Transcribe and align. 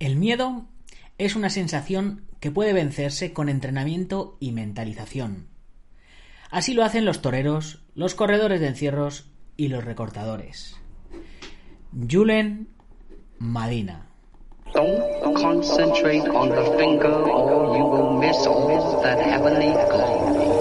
El 0.00 0.16
miedo 0.16 0.64
es 1.18 1.36
una 1.36 1.50
sensación 1.50 2.22
que 2.40 2.50
puede 2.50 2.72
vencerse 2.72 3.34
con 3.34 3.50
entrenamiento 3.50 4.38
y 4.40 4.52
mentalización. 4.52 5.48
Así 6.50 6.72
lo 6.72 6.84
hacen 6.84 7.04
los 7.04 7.20
toreros, 7.20 7.82
los 7.94 8.14
corredores 8.14 8.60
de 8.60 8.68
encierros 8.68 9.30
y 9.58 9.68
los 9.68 9.84
recortadores. 9.84 10.74
Julen 12.10 12.68
Madina. 13.38 14.06
Don't 14.72 15.34
concentrate 15.36 16.26
on 16.30 16.48
the 16.48 16.78
finger 16.78 17.12
or 17.12 17.76
you 17.76 17.84
will 17.84 18.18
miss 18.18 18.46
all 18.46 19.02
that 19.02 19.20
heavenly. 19.20 20.59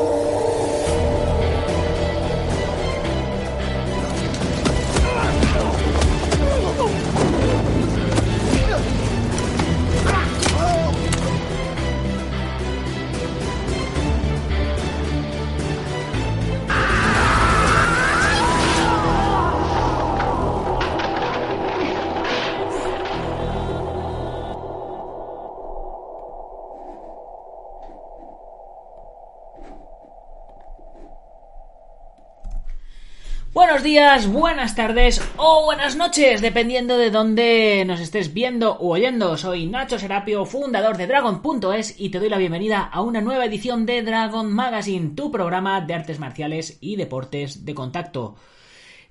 Buenas 34.28 34.76
tardes 34.76 35.20
o 35.38 35.66
buenas 35.66 35.96
noches, 35.96 36.42
dependiendo 36.42 36.96
de 36.96 37.10
dónde 37.10 37.84
nos 37.88 38.00
estés 38.00 38.36
viendo 38.36 38.74
o 38.74 38.90
oyendo. 38.90 39.36
Soy 39.36 39.66
Nacho 39.66 39.98
Serapio, 39.98 40.46
fundador 40.46 40.96
de 40.96 41.08
Dragon.es 41.08 42.00
y 42.00 42.10
te 42.10 42.20
doy 42.20 42.30
la 42.30 42.38
bienvenida 42.38 42.84
a 42.84 43.02
una 43.02 43.20
nueva 43.20 43.46
edición 43.46 43.88
de 43.88 44.04
Dragon 44.04 44.54
Magazine, 44.54 45.16
tu 45.16 45.32
programa 45.32 45.82
de 45.82 45.96
artes 45.96 46.20
marciales 46.20 46.78
y 46.82 46.98
deportes 46.98 47.66
de 47.66 47.74
contacto. 47.74 48.36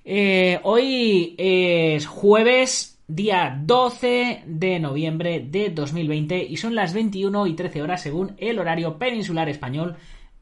Eh, 0.05 0.61
hoy 0.63 1.35
es 1.37 2.07
jueves, 2.07 2.99
día 3.05 3.59
12 3.61 4.43
de 4.45 4.79
noviembre 4.79 5.41
de 5.45 5.71
2020 5.71 6.41
y 6.41 6.55
son 6.55 6.73
las 6.73 6.93
21 6.93 7.47
y 7.47 7.53
13 7.53 7.81
horas 7.81 8.01
según 8.01 8.35
el 8.37 8.57
horario 8.59 8.97
peninsular 8.97 9.49
español 9.49 9.97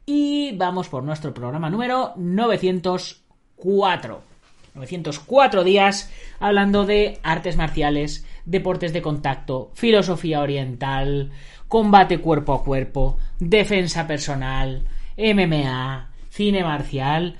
y 0.06 0.52
vamos 0.52 0.88
por 0.88 1.02
nuestro 1.02 1.34
programa 1.34 1.70
número 1.70 2.12
900. 2.16 3.24
4. 3.58 4.27
904 4.74 5.64
días 5.64 6.12
hablando 6.38 6.86
de 6.86 7.18
artes 7.22 7.56
marciales, 7.56 8.26
deportes 8.44 8.92
de 8.92 9.02
contacto, 9.02 9.70
filosofía 9.74 10.40
oriental, 10.40 11.30
combate 11.68 12.18
cuerpo 12.18 12.54
a 12.54 12.64
cuerpo, 12.64 13.18
defensa 13.38 14.06
personal, 14.06 14.84
MMA, 15.16 16.10
cine 16.30 16.62
marcial 16.62 17.36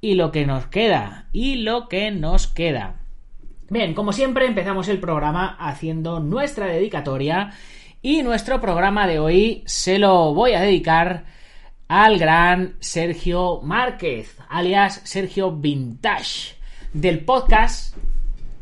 y 0.00 0.14
lo 0.14 0.30
que 0.30 0.46
nos 0.46 0.66
queda, 0.66 1.28
y 1.32 1.56
lo 1.56 1.88
que 1.88 2.10
nos 2.10 2.46
queda. 2.46 3.00
Bien, 3.68 3.94
como 3.94 4.12
siempre 4.12 4.46
empezamos 4.46 4.88
el 4.88 5.00
programa 5.00 5.56
haciendo 5.58 6.20
nuestra 6.20 6.66
dedicatoria 6.66 7.52
y 8.00 8.22
nuestro 8.22 8.60
programa 8.60 9.08
de 9.08 9.18
hoy 9.18 9.64
se 9.66 9.98
lo 9.98 10.32
voy 10.34 10.52
a 10.52 10.60
dedicar 10.60 11.24
al 11.88 12.18
gran 12.18 12.76
Sergio 12.80 13.60
Márquez, 13.62 14.36
alias 14.48 15.00
Sergio 15.04 15.52
Vintage, 15.52 16.56
del 16.92 17.24
podcast 17.24 17.96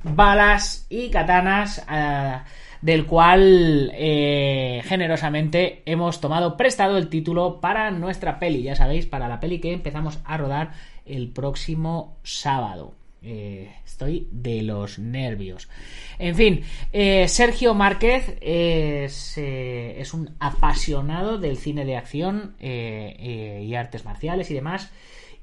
Balas 0.03 0.87
y 0.91 1.09
Katanas, 1.09 1.85
eh, 1.91 2.39
del 2.83 3.07
cual 3.07 3.91
eh, 3.95 4.83
generosamente 4.85 5.83
hemos 5.87 6.21
tomado 6.21 6.57
prestado 6.57 6.99
el 6.99 7.09
título 7.09 7.61
para 7.61 7.91
nuestra 7.91 8.39
peli, 8.39 8.63
ya 8.63 8.77
sabéis, 8.77 9.07
para 9.07 9.29
la 9.29 9.41
peli 9.41 9.59
que 9.59 9.73
empezamos 9.73 10.19
a 10.25 10.37
rodar 10.37 10.73
el 11.07 11.31
próximo 11.31 12.19
sábado. 12.23 12.93
Eh, 13.27 13.75
estoy 13.87 14.29
de 14.33 14.61
los 14.61 14.99
nervios. 14.99 15.71
En 16.19 16.35
fin, 16.35 16.61
eh, 16.93 17.27
Sergio 17.27 17.73
Márquez 17.73 18.37
es, 18.43 19.39
eh, 19.39 19.99
es, 19.99 20.13
un 20.13 20.35
apasionado 20.41 21.39
del 21.39 21.57
cine 21.57 21.87
de 21.87 21.97
acción 21.97 22.55
y 22.61 23.75
artes 23.75 24.05
marciales 24.05 24.51
y 24.51 24.55
demás. 24.55 24.93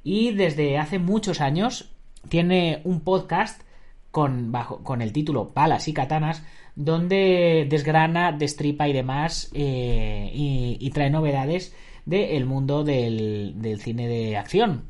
Y 0.04 0.32
desde 0.32 0.78
hace 0.78 1.00
muchos 1.00 1.42
años 1.42 1.90
tiene 2.30 2.82
un 2.84 3.02
podcast 3.02 3.64
con, 4.12 4.52
bajo, 4.52 4.84
con 4.84 5.02
el 5.02 5.12
título 5.12 5.52
Balas 5.56 5.88
y 5.88 5.94
Katanas, 5.94 6.44
donde 6.76 7.66
desgrana, 7.68 8.32
destripa 8.32 8.88
y 8.88 8.94
demás 8.94 9.50
y, 9.56 10.78
y, 10.80 10.90
trae 10.92 11.10
novedades 11.10 11.76
del 12.06 12.46
mundo 12.46 12.84
del, 12.84 13.54
del 13.56 13.82
cine 13.82 14.08
de 14.08 14.38
acción. 14.38 14.84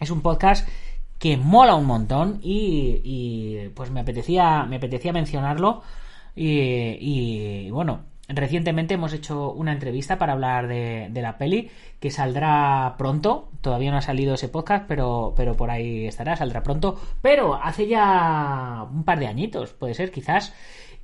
Es 0.00 0.10
un 0.10 0.20
podcast 0.20 0.68
que 1.22 1.36
mola 1.36 1.76
un 1.76 1.86
montón 1.86 2.40
y, 2.42 3.68
pues 3.76 3.92
me 3.92 4.00
apetecía, 4.00 4.64
me 4.64 4.76
apetecía 4.76 5.12
mencionarlo. 5.12 5.82
Y, 6.34 7.70
bueno, 7.70 8.06
recientemente 8.26 8.94
hemos 8.94 9.12
hecho 9.12 9.52
una 9.52 9.70
entrevista 9.70 10.18
para 10.18 10.32
hablar 10.32 10.66
de, 10.66 11.10
la 11.14 11.38
peli 11.38 11.70
que 12.00 12.10
saldrá 12.10 12.96
pronto, 12.98 13.50
todavía 13.60 13.92
no 13.92 13.98
ha 13.98 14.02
salido 14.02 14.34
ese 14.34 14.48
podcast, 14.48 14.86
pero, 14.88 15.32
pero 15.36 15.56
por 15.56 15.70
ahí 15.70 16.06
estará, 16.06 16.34
saldrá 16.34 16.64
pronto, 16.64 17.00
pero 17.20 17.54
hace 17.54 17.86
ya 17.86 18.84
un 18.92 19.04
par 19.04 19.20
de 19.20 19.28
añitos, 19.28 19.74
puede 19.74 19.94
ser 19.94 20.10
quizás, 20.10 20.52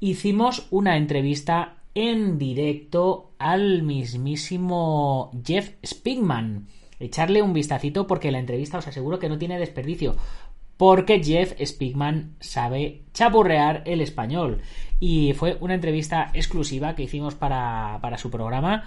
hicimos 0.00 0.66
una 0.72 0.96
entrevista 0.96 1.76
en 1.94 2.38
directo 2.38 3.30
al 3.38 3.84
mismísimo 3.84 5.30
Jeff 5.44 5.74
Spigman 5.86 6.66
echarle 7.00 7.42
un 7.42 7.52
vistacito 7.52 8.06
porque 8.06 8.30
la 8.30 8.38
entrevista 8.38 8.78
os 8.78 8.88
aseguro 8.88 9.18
que 9.18 9.28
no 9.28 9.38
tiene 9.38 9.58
desperdicio. 9.58 10.16
Porque 10.76 11.22
Jeff 11.22 11.54
Spigman 11.64 12.36
sabe 12.40 13.02
chapurrear 13.12 13.82
el 13.84 14.00
español. 14.00 14.60
Y 15.00 15.32
fue 15.32 15.56
una 15.60 15.74
entrevista 15.74 16.30
exclusiva 16.34 16.94
que 16.94 17.02
hicimos 17.02 17.34
para, 17.34 17.98
para 18.00 18.18
su 18.18 18.30
programa. 18.30 18.84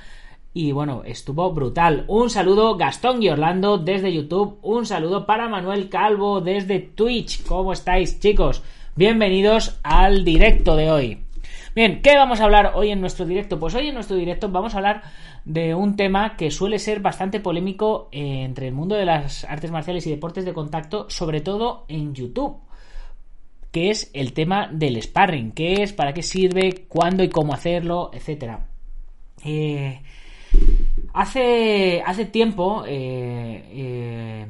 Y 0.53 0.71
bueno, 0.71 1.03
estuvo 1.05 1.51
brutal. 1.53 2.05
Un 2.07 2.29
saludo 2.29 2.75
Gastón 2.75 3.23
y 3.23 3.29
Orlando 3.29 3.77
desde 3.77 4.13
YouTube. 4.13 4.59
Un 4.61 4.85
saludo 4.85 5.25
para 5.25 5.47
Manuel 5.47 5.89
Calvo 5.89 6.41
desde 6.41 6.79
Twitch. 6.79 7.43
¿Cómo 7.45 7.73
estáis, 7.73 8.19
chicos? 8.19 8.61
Bienvenidos 8.95 9.79
al 9.83 10.25
directo 10.25 10.75
de 10.75 10.91
hoy. 10.91 11.30
Bien, 11.73 12.01
¿qué 12.01 12.17
vamos 12.17 12.41
a 12.41 12.43
hablar 12.43 12.73
hoy 12.75 12.89
en 12.91 12.99
nuestro 12.99 13.25
directo? 13.25 13.57
Pues 13.57 13.73
hoy 13.75 13.87
en 13.87 13.93
nuestro 13.93 14.17
directo 14.17 14.49
vamos 14.49 14.73
a 14.73 14.77
hablar 14.77 15.03
de 15.45 15.73
un 15.73 15.95
tema 15.95 16.35
que 16.35 16.51
suele 16.51 16.79
ser 16.79 16.99
bastante 16.99 17.39
polémico 17.39 18.09
eh, 18.11 18.43
entre 18.43 18.67
el 18.67 18.73
mundo 18.73 18.95
de 18.95 19.05
las 19.05 19.45
artes 19.45 19.71
marciales 19.71 20.05
y 20.05 20.09
deportes 20.09 20.43
de 20.43 20.51
contacto, 20.51 21.09
sobre 21.09 21.39
todo 21.39 21.85
en 21.87 22.13
YouTube, 22.13 22.57
que 23.71 23.89
es 23.89 24.11
el 24.13 24.33
tema 24.33 24.67
del 24.69 25.01
sparring, 25.01 25.53
qué 25.53 25.81
es, 25.81 25.93
para 25.93 26.13
qué 26.13 26.23
sirve, 26.23 26.87
cuándo 26.89 27.23
y 27.23 27.29
cómo 27.29 27.53
hacerlo, 27.53 28.11
etcétera. 28.13 28.67
Eh, 29.45 30.01
hace, 31.13 32.03
hace 32.05 32.25
tiempo 32.25 32.83
eh, 32.85 34.45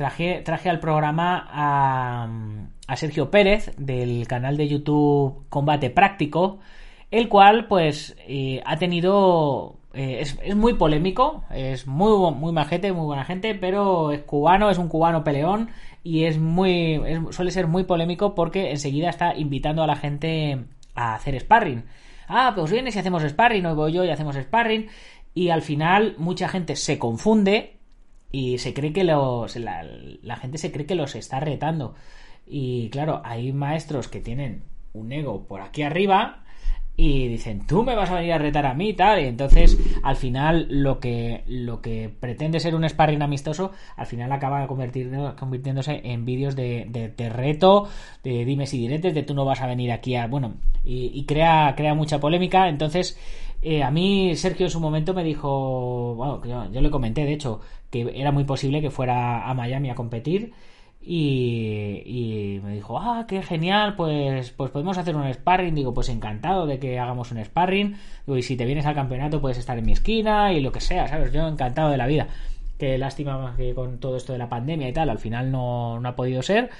traje, 0.00 0.40
traje 0.42 0.70
al 0.70 0.80
programa 0.80 1.46
a 1.50 2.28
a 2.90 2.96
Sergio 2.96 3.30
Pérez 3.30 3.70
del 3.76 4.26
canal 4.26 4.56
de 4.56 4.66
YouTube 4.66 5.44
Combate 5.48 5.90
Práctico, 5.90 6.58
el 7.12 7.28
cual 7.28 7.68
pues 7.68 8.16
eh, 8.26 8.60
ha 8.66 8.78
tenido 8.78 9.76
eh, 9.94 10.18
es, 10.22 10.36
es, 10.42 10.56
muy 10.56 10.74
polémico, 10.74 11.44
es 11.54 11.86
muy, 11.86 12.32
muy 12.32 12.52
majete, 12.52 12.92
muy 12.92 13.04
buena 13.04 13.24
gente, 13.24 13.54
pero 13.54 14.10
es 14.10 14.22
cubano, 14.22 14.70
es 14.70 14.78
un 14.78 14.88
cubano 14.88 15.22
peleón 15.22 15.70
y 16.02 16.24
es 16.24 16.40
muy, 16.40 17.00
suele 17.30 17.52
ser 17.52 17.68
muy 17.68 17.84
polémico 17.84 18.34
porque 18.34 18.70
enseguida 18.70 19.08
está 19.08 19.36
invitando 19.36 19.84
a 19.84 19.86
la 19.86 19.94
gente 19.94 20.64
a 20.96 21.14
hacer 21.14 21.38
sparring. 21.38 21.84
Ah, 22.26 22.54
pues 22.56 22.72
viene 22.72 22.90
si 22.90 22.98
hacemos 22.98 23.22
sparring, 23.22 23.66
hoy 23.66 23.74
voy 23.74 23.92
yo 23.92 24.04
y 24.04 24.10
hacemos 24.10 24.34
sparring. 24.34 24.88
Y 25.32 25.50
al 25.50 25.62
final 25.62 26.16
mucha 26.18 26.48
gente 26.48 26.74
se 26.74 26.98
confunde 26.98 27.79
y 28.32 28.58
se 28.58 28.74
cree 28.74 28.92
que 28.92 29.04
los, 29.04 29.56
la, 29.56 30.36
gente 30.36 30.58
se 30.58 30.72
cree 30.72 30.86
que 30.86 30.94
los 30.94 31.14
está 31.14 31.40
retando. 31.40 31.94
Y 32.46 32.90
claro, 32.90 33.22
hay 33.24 33.52
maestros 33.52 34.08
que 34.08 34.20
tienen 34.20 34.62
un 34.92 35.12
ego 35.12 35.46
por 35.46 35.60
aquí 35.60 35.82
arriba 35.82 36.44
y 36.96 37.28
dicen, 37.28 37.66
tú 37.66 37.82
me 37.82 37.94
vas 37.94 38.10
a 38.10 38.16
venir 38.16 38.34
a 38.34 38.38
retar 38.38 38.66
a 38.66 38.74
mí 38.74 38.90
y 38.90 38.92
tal. 38.92 39.20
Y 39.22 39.24
entonces, 39.24 39.78
al 40.02 40.16
final, 40.16 40.66
lo 40.68 41.00
que, 41.00 41.44
lo 41.46 41.80
que 41.80 42.10
pretende 42.10 42.60
ser 42.60 42.74
un 42.74 42.86
sparring 42.86 43.22
amistoso, 43.22 43.72
al 43.96 44.06
final 44.06 44.30
acaba 44.32 44.66
convirtiéndose 44.66 46.00
en 46.04 46.26
vídeos 46.26 46.54
de, 46.56 46.86
de, 47.16 47.28
reto, 47.30 47.88
de 48.22 48.44
dimes 48.44 48.74
y 48.74 48.78
diretes, 48.78 49.14
de 49.14 49.22
tú 49.22 49.34
no 49.34 49.46
vas 49.46 49.62
a 49.62 49.66
venir 49.66 49.92
aquí 49.92 50.14
a. 50.14 50.26
Bueno, 50.26 50.56
y, 50.84 51.24
crea, 51.24 51.72
crea 51.74 51.94
mucha 51.94 52.20
polémica. 52.20 52.68
Entonces, 52.68 53.18
eh, 53.62 53.82
a 53.82 53.90
mí, 53.90 54.36
Sergio 54.36 54.66
en 54.66 54.70
su 54.70 54.80
momento 54.80 55.14
me 55.14 55.24
dijo, 55.24 56.14
bueno, 56.14 56.42
yo, 56.44 56.70
yo 56.72 56.80
le 56.80 56.90
comenté, 56.90 57.24
de 57.24 57.32
hecho, 57.32 57.60
que 57.90 58.10
era 58.14 58.32
muy 58.32 58.44
posible 58.44 58.80
que 58.80 58.90
fuera 58.90 59.48
a 59.48 59.54
Miami 59.54 59.90
a 59.90 59.94
competir 59.94 60.52
y, 61.02 62.60
me 62.62 62.74
dijo, 62.74 62.98
ah, 62.98 63.24
qué 63.26 63.42
genial, 63.42 63.96
pues, 63.96 64.50
pues 64.50 64.70
podemos 64.70 64.98
hacer 64.98 65.16
un 65.16 65.32
sparring. 65.32 65.74
Digo, 65.74 65.94
pues 65.94 66.08
encantado 66.08 66.66
de 66.66 66.78
que 66.78 66.98
hagamos 66.98 67.32
un 67.32 67.42
sparring. 67.44 67.96
Digo, 68.26 68.36
y 68.36 68.42
si 68.42 68.56
te 68.56 68.66
vienes 68.66 68.86
al 68.86 68.94
campeonato 68.94 69.40
puedes 69.40 69.58
estar 69.58 69.78
en 69.78 69.86
mi 69.86 69.92
esquina 69.92 70.52
y 70.52 70.60
lo 70.60 70.72
que 70.72 70.80
sea, 70.80 71.08
¿sabes? 71.08 71.32
Yo 71.32 71.48
encantado 71.48 71.90
de 71.90 71.96
la 71.96 72.06
vida. 72.06 72.28
Qué 72.78 72.98
lástima 72.98 73.54
que 73.56 73.74
con 73.74 73.98
todo 73.98 74.16
esto 74.16 74.32
de 74.32 74.38
la 74.38 74.48
pandemia 74.48 74.88
y 74.88 74.92
tal, 74.92 75.10
al 75.10 75.18
final 75.18 75.50
no, 75.50 76.00
no 76.00 76.08
ha 76.08 76.16
podido 76.16 76.42
ser. 76.42 76.70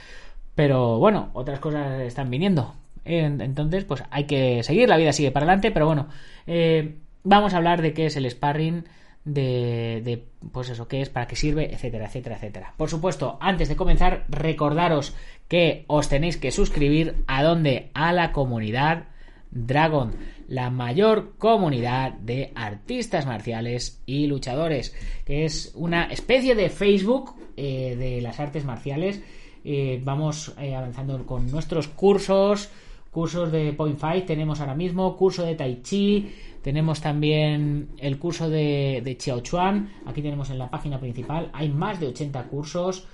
Pero 0.54 0.98
bueno, 0.98 1.30
otras 1.34 1.60
cosas 1.60 2.00
están 2.02 2.30
viniendo. 2.30 2.74
Entonces, 3.04 3.84
pues 3.84 4.04
hay 4.10 4.24
que 4.24 4.62
seguir, 4.62 4.88
la 4.88 4.96
vida 4.96 5.12
sigue 5.12 5.30
para 5.30 5.44
adelante. 5.44 5.70
Pero 5.70 5.86
bueno, 5.86 6.08
eh, 6.46 6.96
vamos 7.24 7.54
a 7.54 7.58
hablar 7.58 7.82
de 7.82 7.92
qué 7.92 8.06
es 8.06 8.16
el 8.16 8.30
sparring 8.30 8.84
de, 9.24 10.24
pues 10.52 10.70
eso, 10.70 10.88
qué 10.88 11.02
es, 11.02 11.10
para 11.10 11.26
qué 11.26 11.36
sirve, 11.36 11.72
etcétera, 11.72 12.06
etcétera, 12.06 12.36
etcétera. 12.36 12.74
Por 12.76 12.88
supuesto, 12.88 13.38
antes 13.40 13.68
de 13.68 13.76
comenzar, 13.76 14.24
recordaros 14.28 15.14
que 15.48 15.84
os 15.88 16.08
tenéis 16.08 16.36
que 16.36 16.50
suscribir 16.50 17.16
a 17.26 17.42
donde 17.42 17.90
a 17.94 18.12
la 18.12 18.32
comunidad 18.32 19.04
Dragon, 19.52 20.14
la 20.46 20.70
mayor 20.70 21.34
comunidad 21.36 22.12
de 22.12 22.52
artistas 22.54 23.26
marciales 23.26 24.00
y 24.06 24.28
luchadores, 24.28 24.94
que 25.24 25.44
es 25.44 25.72
una 25.74 26.04
especie 26.04 26.54
de 26.54 26.70
Facebook 26.70 27.34
eh, 27.56 27.96
de 27.96 28.20
las 28.20 28.38
artes 28.38 28.64
marciales. 28.64 29.20
Eh, 29.64 30.00
vamos 30.04 30.54
avanzando 30.56 31.26
con 31.26 31.50
nuestros 31.50 31.88
cursos, 31.88 32.70
cursos 33.10 33.50
de 33.50 33.72
Point 33.72 33.98
Fight 33.98 34.26
tenemos 34.26 34.60
ahora 34.60 34.74
mismo, 34.74 35.16
curso 35.16 35.44
de 35.44 35.54
Tai 35.54 35.82
Chi, 35.82 36.30
tenemos 36.62 37.00
también 37.00 37.88
el 37.98 38.18
curso 38.18 38.50
de, 38.50 39.00
de 39.02 39.16
Chiao 39.16 39.40
Chuan. 39.40 39.90
Aquí 40.06 40.20
tenemos 40.20 40.50
en 40.50 40.58
la 40.58 40.70
página 40.70 41.00
principal. 41.00 41.50
Hay 41.52 41.70
más 41.70 41.98
de 42.00 42.08
80 42.08 42.44
cursos. 42.44 43.06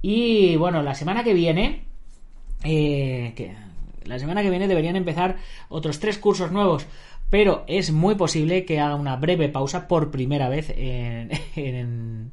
Y 0.00 0.56
bueno, 0.56 0.82
la 0.82 0.94
semana 0.94 1.22
que 1.22 1.34
viene. 1.34 1.84
Eh, 2.64 3.54
la 4.04 4.18
semana 4.18 4.42
que 4.42 4.50
viene 4.50 4.68
deberían 4.68 4.96
empezar 4.96 5.36
otros 5.68 6.00
tres 6.00 6.16
cursos 6.18 6.52
nuevos. 6.52 6.86
Pero 7.28 7.64
es 7.66 7.92
muy 7.92 8.14
posible 8.14 8.64
que 8.64 8.80
haga 8.80 8.94
una 8.94 9.16
breve 9.16 9.48
pausa 9.48 9.88
por 9.88 10.10
primera 10.10 10.48
vez 10.48 10.72
en, 10.76 11.30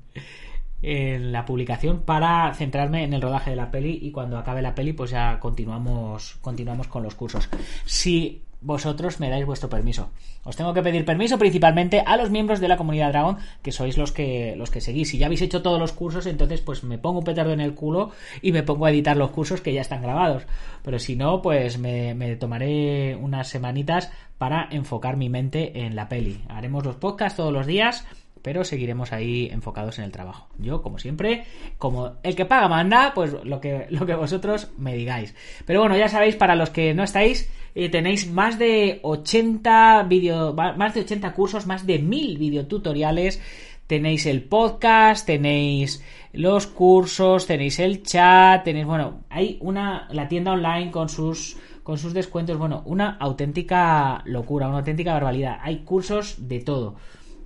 en 0.84 1.32
la 1.32 1.46
publicación 1.46 2.02
para 2.02 2.54
centrarme 2.54 3.04
en 3.04 3.14
el 3.14 3.22
rodaje 3.22 3.52
de 3.52 3.56
la 3.56 3.72
peli 3.72 4.00
y 4.02 4.12
cuando 4.12 4.38
acabe 4.38 4.62
la 4.62 4.76
peli 4.76 4.94
pues 4.94 5.12
ya 5.12 5.40
continuamos 5.40 6.38
continuamos 6.42 6.88
con 6.88 7.04
los 7.04 7.16
cursos. 7.16 7.50
Si 7.86 8.44
vosotros 8.64 9.20
me 9.20 9.30
dais 9.30 9.46
vuestro 9.46 9.70
permiso. 9.70 10.12
Os 10.44 10.56
tengo 10.56 10.74
que 10.74 10.82
pedir 10.82 11.06
permiso 11.06 11.38
principalmente 11.38 12.02
a 12.06 12.18
los 12.18 12.32
miembros 12.32 12.60
de 12.60 12.68
la 12.68 12.78
comunidad 12.78 13.12
Dragon, 13.12 13.38
que 13.62 13.72
sois 13.72 13.98
los 13.98 14.12
que 14.12 14.56
los 14.56 14.72
que 14.72 14.82
seguís. 14.82 15.10
Si 15.10 15.18
ya 15.18 15.28
habéis 15.28 15.42
hecho 15.42 15.62
todos 15.62 15.80
los 15.80 15.92
cursos, 15.92 16.26
entonces 16.26 16.62
pues 16.62 16.84
me 16.84 16.98
pongo 16.98 17.20
un 17.20 17.26
petardo 17.26 17.52
en 17.52 17.60
el 17.60 17.76
culo 17.76 18.12
y 18.42 18.52
me 18.52 18.64
pongo 18.64 18.86
a 18.86 18.92
editar 18.92 19.18
los 19.18 19.32
cursos 19.32 19.62
que 19.62 19.74
ya 19.74 19.82
están 19.82 20.02
grabados. 20.02 20.44
Pero 20.82 20.98
si 20.98 21.16
no, 21.16 21.42
pues 21.42 21.78
me, 21.78 22.14
me 22.16 22.36
tomaré 22.36 23.16
unas 23.16 23.50
semanitas 23.50 24.12
para 24.38 24.68
enfocar 24.72 25.18
mi 25.18 25.30
mente 25.30 25.86
en 25.86 25.96
la 25.96 26.08
peli. 26.10 26.42
Haremos 26.50 26.86
los 26.86 26.96
podcasts 26.96 27.38
todos 27.38 27.54
los 27.54 27.68
días 27.68 28.06
pero 28.44 28.66
seguiremos 28.66 29.14
ahí 29.14 29.50
enfocados 29.52 29.98
en 29.98 30.06
el 30.06 30.12
trabajo. 30.12 30.48
Yo, 30.60 30.84
como 30.84 31.00
siempre, 31.00 31.46
como 31.80 32.18
el 32.22 32.36
que 32.36 32.46
paga 32.46 32.68
manda, 32.68 33.14
pues 33.16 33.34
lo 33.44 33.60
que, 33.60 33.88
lo 33.90 34.06
que 34.06 34.14
vosotros 34.14 34.70
me 34.78 34.94
digáis. 34.94 35.34
Pero 35.66 35.80
bueno, 35.80 35.98
ya 35.98 36.10
sabéis, 36.10 36.36
para 36.36 36.56
los 36.56 36.70
que 36.70 36.94
no 36.94 37.04
estáis, 37.04 37.50
eh, 37.74 37.90
tenéis 37.90 38.30
más 38.30 38.60
de 38.60 39.00
80 39.02 40.04
video, 40.04 40.54
más 40.54 40.94
de 40.94 41.02
80 41.02 41.34
cursos, 41.34 41.66
más 41.66 41.88
de 41.88 41.98
1000 42.00 42.38
videotutoriales. 42.38 43.42
Tenéis 43.88 44.26
el 44.26 44.44
podcast, 44.44 45.26
tenéis 45.26 46.04
los 46.34 46.68
cursos, 46.68 47.48
tenéis 47.48 47.80
el 47.80 48.04
chat, 48.04 48.64
tenéis, 48.64 48.86
bueno, 48.86 49.24
hay 49.30 49.58
una, 49.62 50.08
la 50.12 50.28
tienda 50.28 50.52
online 50.52 50.92
con 50.92 51.10
sus 51.10 51.58
con 51.84 51.98
sus 51.98 52.14
descuentos, 52.14 52.58
bueno, 52.58 52.82
una 52.86 53.18
auténtica 53.18 54.22
locura, 54.24 54.70
una 54.70 54.78
auténtica 54.78 55.12
barbaridad. 55.12 55.60
Hay 55.62 55.80
cursos 55.80 56.48
de 56.48 56.62
todo 56.62 56.96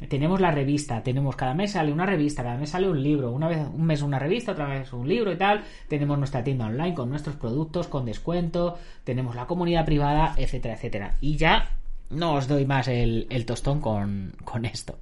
tenemos 0.09 0.39
la 0.39 0.51
revista, 0.51 1.01
tenemos 1.01 1.35
cada 1.35 1.53
mes 1.53 1.71
sale 1.71 1.91
una 1.91 2.05
revista, 2.05 2.43
cada 2.43 2.57
mes 2.57 2.69
sale 2.69 2.89
un 2.89 3.01
libro, 3.01 3.31
una 3.31 3.47
vez 3.47 3.59
un 3.73 3.85
mes 3.85 4.01
una 4.01 4.19
revista, 4.19 4.51
otra 4.51 4.67
vez 4.67 4.93
un 4.93 5.07
libro 5.07 5.31
y 5.31 5.37
tal, 5.37 5.63
tenemos 5.87 6.17
nuestra 6.17 6.43
tienda 6.43 6.67
online 6.67 6.93
con 6.93 7.09
nuestros 7.09 7.35
productos 7.35 7.87
con 7.87 8.05
descuento, 8.05 8.77
tenemos 9.03 9.35
la 9.35 9.47
comunidad 9.47 9.85
privada, 9.85 10.35
etcétera, 10.37 10.75
etcétera. 10.75 11.15
Y 11.19 11.37
ya 11.37 11.71
no 12.09 12.33
os 12.33 12.47
doy 12.47 12.65
más 12.65 12.87
el, 12.87 13.27
tostón 13.45 13.81
con, 13.81 14.65
esto. 14.71 14.97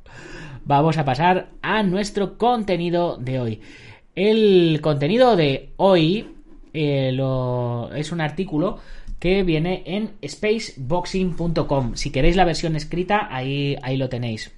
Vamos 0.63 0.97
a 0.97 1.05
pasar 1.05 1.49
a 1.61 1.83
nuestro 1.83 2.37
contenido 2.37 3.17
de 3.17 3.39
hoy. 3.39 3.61
El 4.15 4.79
contenido 4.81 5.35
de 5.35 5.71
hoy 5.77 6.35
eh, 6.73 7.17
es 7.95 8.11
un 8.11 8.21
artículo 8.21 8.79
que 9.19 9.43
viene 9.43 9.83
en 9.85 10.11
spaceboxing.com. 10.25 11.95
Si 11.95 12.11
queréis 12.11 12.35
la 12.35 12.45
versión 12.45 12.75
escrita, 12.75 13.27
ahí, 13.29 13.75
ahí 13.81 13.97
lo 13.97 14.09
tenéis. 14.09 14.51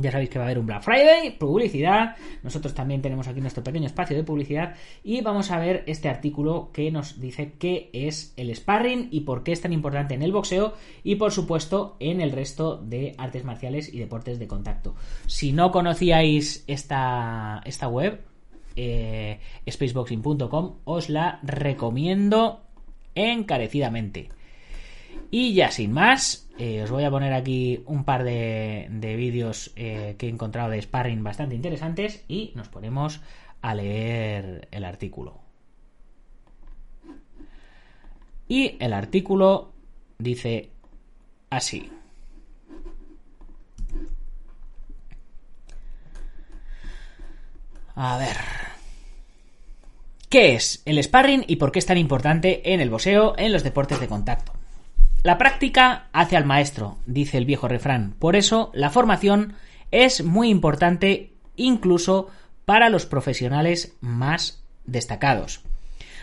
Ya 0.00 0.10
sabéis 0.10 0.30
que 0.30 0.38
va 0.38 0.44
a 0.44 0.48
haber 0.48 0.58
un 0.58 0.66
Black 0.66 0.82
Friday, 0.82 1.36
publicidad. 1.38 2.16
Nosotros 2.42 2.74
también 2.74 3.02
tenemos 3.02 3.28
aquí 3.28 3.40
nuestro 3.40 3.62
pequeño 3.62 3.86
espacio 3.86 4.16
de 4.16 4.24
publicidad. 4.24 4.74
Y 5.04 5.20
vamos 5.20 5.50
a 5.50 5.58
ver 5.58 5.84
este 5.86 6.08
artículo 6.08 6.70
que 6.72 6.90
nos 6.90 7.20
dice 7.20 7.52
qué 7.58 7.90
es 7.92 8.32
el 8.36 8.54
sparring 8.54 9.08
y 9.10 9.20
por 9.20 9.42
qué 9.42 9.52
es 9.52 9.60
tan 9.60 9.72
importante 9.72 10.14
en 10.14 10.22
el 10.22 10.32
boxeo 10.32 10.74
y, 11.04 11.16
por 11.16 11.32
supuesto, 11.32 11.96
en 12.00 12.20
el 12.20 12.32
resto 12.32 12.78
de 12.78 13.14
artes 13.18 13.44
marciales 13.44 13.92
y 13.92 13.98
deportes 13.98 14.38
de 14.38 14.46
contacto. 14.46 14.94
Si 15.26 15.52
no 15.52 15.70
conocíais 15.70 16.64
esta, 16.66 17.60
esta 17.64 17.88
web, 17.88 18.20
eh, 18.76 19.38
spaceboxing.com, 19.68 20.76
os 20.84 21.08
la 21.08 21.40
recomiendo 21.42 22.62
encarecidamente. 23.14 24.28
Y 25.30 25.54
ya 25.54 25.70
sin 25.70 25.92
más, 25.92 26.48
eh, 26.58 26.82
os 26.82 26.90
voy 26.90 27.04
a 27.04 27.10
poner 27.10 27.32
aquí 27.32 27.82
un 27.86 28.04
par 28.04 28.24
de, 28.24 28.88
vídeos 29.16 29.72
eh, 29.76 30.16
que 30.18 30.26
he 30.26 30.30
encontrado 30.30 30.70
de 30.70 30.82
sparring 30.82 31.22
bastante 31.22 31.54
interesantes 31.54 32.24
y 32.28 32.52
nos 32.54 32.68
ponemos 32.68 33.20
a 33.62 33.74
leer 33.74 34.68
el 34.70 34.84
artículo. 34.84 35.38
Y 38.48 38.76
el 38.80 38.92
artículo 38.92 39.72
dice 40.18 40.70
así. 41.50 41.90
A 47.94 48.18
ver. 48.18 48.36
¿Qué 50.28 50.54
es 50.54 50.82
el 50.84 51.02
sparring 51.02 51.44
y 51.46 51.56
por 51.56 51.72
qué 51.72 51.78
es 51.78 51.86
tan 51.86 51.98
importante 51.98 52.72
en 52.72 52.80
el 52.80 52.90
boxeo, 52.90 53.34
en 53.36 53.52
los 53.52 53.62
deportes 53.62 54.00
de 54.00 54.08
contacto? 54.08 54.59
La 55.22 55.36
práctica 55.36 56.08
hace 56.12 56.38
al 56.38 56.46
maestro, 56.46 56.96
dice 57.04 57.36
el 57.36 57.44
viejo 57.44 57.68
refrán. 57.68 58.14
Por 58.18 58.36
eso, 58.36 58.70
la 58.72 58.88
formación 58.88 59.52
es 59.90 60.24
muy 60.24 60.48
importante 60.48 61.32
incluso 61.56 62.28
para 62.64 62.88
los 62.88 63.04
profesionales 63.04 63.96
más 64.00 64.62
destacados. 64.86 65.60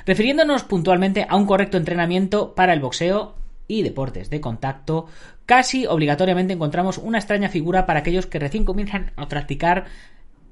Refiriéndonos 0.08 0.64
puntualmente 0.64 1.28
a 1.30 1.36
un 1.36 1.46
correcto 1.46 1.78
entrenamiento 1.78 2.56
para 2.56 2.74
el 2.74 2.80
boxeo 2.80 3.36
y 3.68 3.84
deportes 3.84 4.32
de 4.32 4.42
contacto, 4.42 5.06
casi 5.46 5.86
obligatoriamente 5.86 6.54
encontramos 6.54 6.98
una 6.98 7.20
extraña 7.20 7.50
figura 7.50 7.86
para 7.86 8.00
aquellos 8.00 8.26
que 8.26 8.40
recién 8.40 8.66
comienzan 8.66 9.12
a 9.16 9.28
practicar 9.28 9.86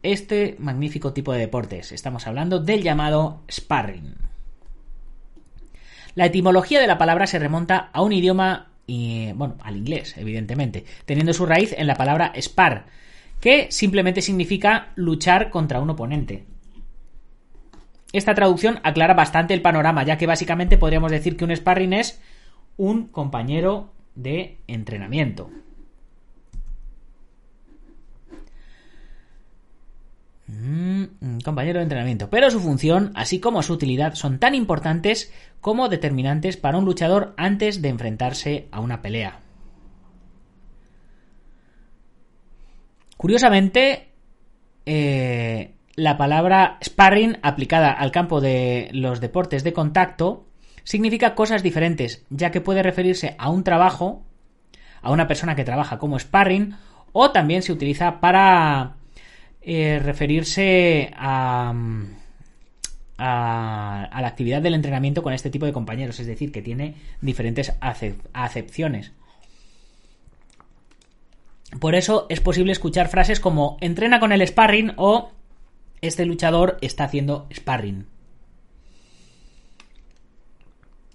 este 0.04 0.56
magnífico 0.60 1.14
tipo 1.14 1.34
de 1.34 1.40
deportes. 1.40 1.92
Estamos 1.92 2.28
hablando 2.28 2.60
del 2.60 2.84
llamado 2.84 3.42
sparring. 3.50 4.35
La 6.16 6.26
etimología 6.26 6.80
de 6.80 6.88
la 6.88 6.98
palabra 6.98 7.28
se 7.28 7.40
remonta 7.40 7.90
a 7.94 8.02
un 8.02 8.14
idioma 8.14 8.70
bueno, 8.88 9.56
al 9.64 9.78
inglés, 9.78 10.16
evidentemente, 10.18 10.86
teniendo 11.06 11.34
su 11.34 11.46
raíz 11.46 11.74
en 11.78 11.88
la 11.88 11.96
palabra 11.96 12.34
spar, 12.40 12.86
que 13.40 13.68
simplemente 13.72 14.22
significa 14.22 14.92
luchar 14.96 15.50
contra 15.50 15.80
un 15.80 15.90
oponente. 15.90 16.46
Esta 18.14 18.36
traducción 18.36 18.80
aclara 18.84 19.14
bastante 19.14 19.54
el 19.54 19.62
panorama, 19.62 20.04
ya 20.04 20.18
que 20.18 20.28
básicamente 20.28 20.78
podríamos 20.78 21.12
decir 21.12 21.36
que 21.36 21.44
un 21.44 21.56
sparring 21.56 21.94
es 21.94 22.22
un 22.78 23.08
compañero 23.08 23.94
de 24.16 24.60
entrenamiento. 24.68 25.50
Mm, 30.48 31.40
compañero 31.44 31.80
de 31.80 31.84
entrenamiento. 31.84 32.30
Pero 32.30 32.52
su 32.52 32.60
función, 32.60 33.12
así 33.16 33.40
como 33.40 33.64
su 33.64 33.74
utilidad, 33.74 34.14
son 34.14 34.40
tan 34.40 34.54
importantes 34.54 35.34
como 35.60 35.90
determinantes 35.90 36.58
para 36.58 36.78
un 36.78 36.86
luchador 36.86 37.34
antes 37.38 37.82
de 37.82 37.90
enfrentarse 37.90 38.68
a 38.72 38.80
una 38.80 39.02
pelea. 39.02 39.40
Curiosamente, 43.18 44.10
eh, 44.86 45.74
la 45.96 46.18
palabra 46.18 46.78
sparring 46.84 47.40
aplicada 47.42 47.92
al 47.92 48.12
campo 48.12 48.42
de 48.42 48.90
los 48.92 49.22
deportes 49.22 49.64
de 49.64 49.74
contacto 49.74 50.46
significa 50.84 51.34
cosas 51.34 51.64
diferentes, 51.64 52.24
ya 52.30 52.52
que 52.52 52.62
puede 52.62 52.84
referirse 52.84 53.36
a 53.40 53.50
un 53.50 53.64
trabajo, 53.64 54.24
a 55.02 55.12
una 55.12 55.28
persona 55.28 55.56
que 55.56 55.64
trabaja 55.64 55.98
como 55.98 56.20
sparring, 56.20 56.76
o 57.14 57.32
también 57.32 57.64
se 57.64 57.72
utiliza 57.72 58.20
para 58.20 58.95
eh, 59.68 60.00
referirse 60.00 61.12
a, 61.18 61.74
a, 63.18 64.22
la 64.22 64.28
actividad 64.28 64.62
del 64.62 64.76
entrenamiento 64.76 65.24
con 65.24 65.34
este 65.34 65.50
tipo 65.50 65.66
de 65.66 65.74
compañeros, 65.74 66.20
es 66.20 66.28
decir, 66.28 66.52
que 66.52 66.62
tiene 66.62 66.94
diferentes 67.20 67.74
acepciones. 68.34 69.12
Por 71.80 71.96
eso 71.96 72.28
es 72.30 72.42
posible 72.42 72.72
escuchar 72.72 73.08
frases 73.08 73.40
como 73.40 73.78
entrena 73.82 74.20
con 74.20 74.32
el 74.32 74.46
sparring 74.48 74.94
o 74.98 75.32
este 76.00 76.26
luchador 76.26 76.78
está 76.82 77.06
haciendo 77.06 77.48
sparring. 77.52 78.06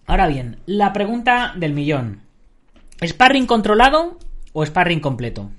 Ahora 0.07 0.27
bien, 0.27 0.59
la 0.67 0.93
pregunta 0.93 1.55
del 1.57 1.73
millón. 1.73 2.23
¿Sparring 3.01 3.47
controlado 3.47 4.19
o 4.53 4.67
sparring 4.67 4.99
completo? 4.99 5.53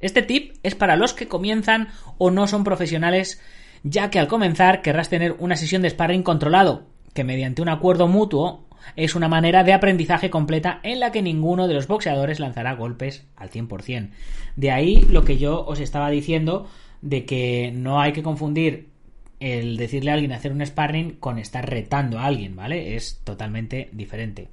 Este 0.00 0.22
tip 0.22 0.56
es 0.62 0.74
para 0.74 0.96
los 0.96 1.14
que 1.14 1.28
comienzan 1.28 1.88
o 2.18 2.30
no 2.30 2.46
son 2.46 2.64
profesionales, 2.64 3.40
ya 3.82 4.10
que 4.10 4.18
al 4.18 4.28
comenzar 4.28 4.82
querrás 4.82 5.08
tener 5.08 5.36
una 5.38 5.56
sesión 5.56 5.82
de 5.82 5.90
sparring 5.90 6.22
controlado, 6.22 6.86
que 7.14 7.24
mediante 7.24 7.62
un 7.62 7.68
acuerdo 7.68 8.08
mutuo 8.08 8.66
es 8.94 9.14
una 9.14 9.28
manera 9.28 9.64
de 9.64 9.72
aprendizaje 9.72 10.30
completa 10.30 10.80
en 10.82 11.00
la 11.00 11.10
que 11.10 11.22
ninguno 11.22 11.66
de 11.66 11.74
los 11.74 11.88
boxeadores 11.88 12.40
lanzará 12.40 12.74
golpes 12.74 13.26
al 13.36 13.50
100%. 13.50 14.10
De 14.54 14.70
ahí 14.70 15.02
lo 15.10 15.24
que 15.24 15.38
yo 15.38 15.64
os 15.64 15.80
estaba 15.80 16.10
diciendo 16.10 16.68
de 17.02 17.24
que 17.24 17.72
no 17.74 18.00
hay 18.00 18.12
que 18.12 18.22
confundir 18.22 18.88
el 19.40 19.76
decirle 19.76 20.10
a 20.10 20.14
alguien 20.14 20.32
hacer 20.32 20.52
un 20.52 20.64
sparring 20.64 21.12
con 21.16 21.38
estar 21.38 21.68
retando 21.68 22.18
a 22.18 22.24
alguien, 22.24 22.56
¿vale? 22.56 22.96
Es 22.96 23.20
totalmente 23.24 23.90
diferente. 23.92 24.48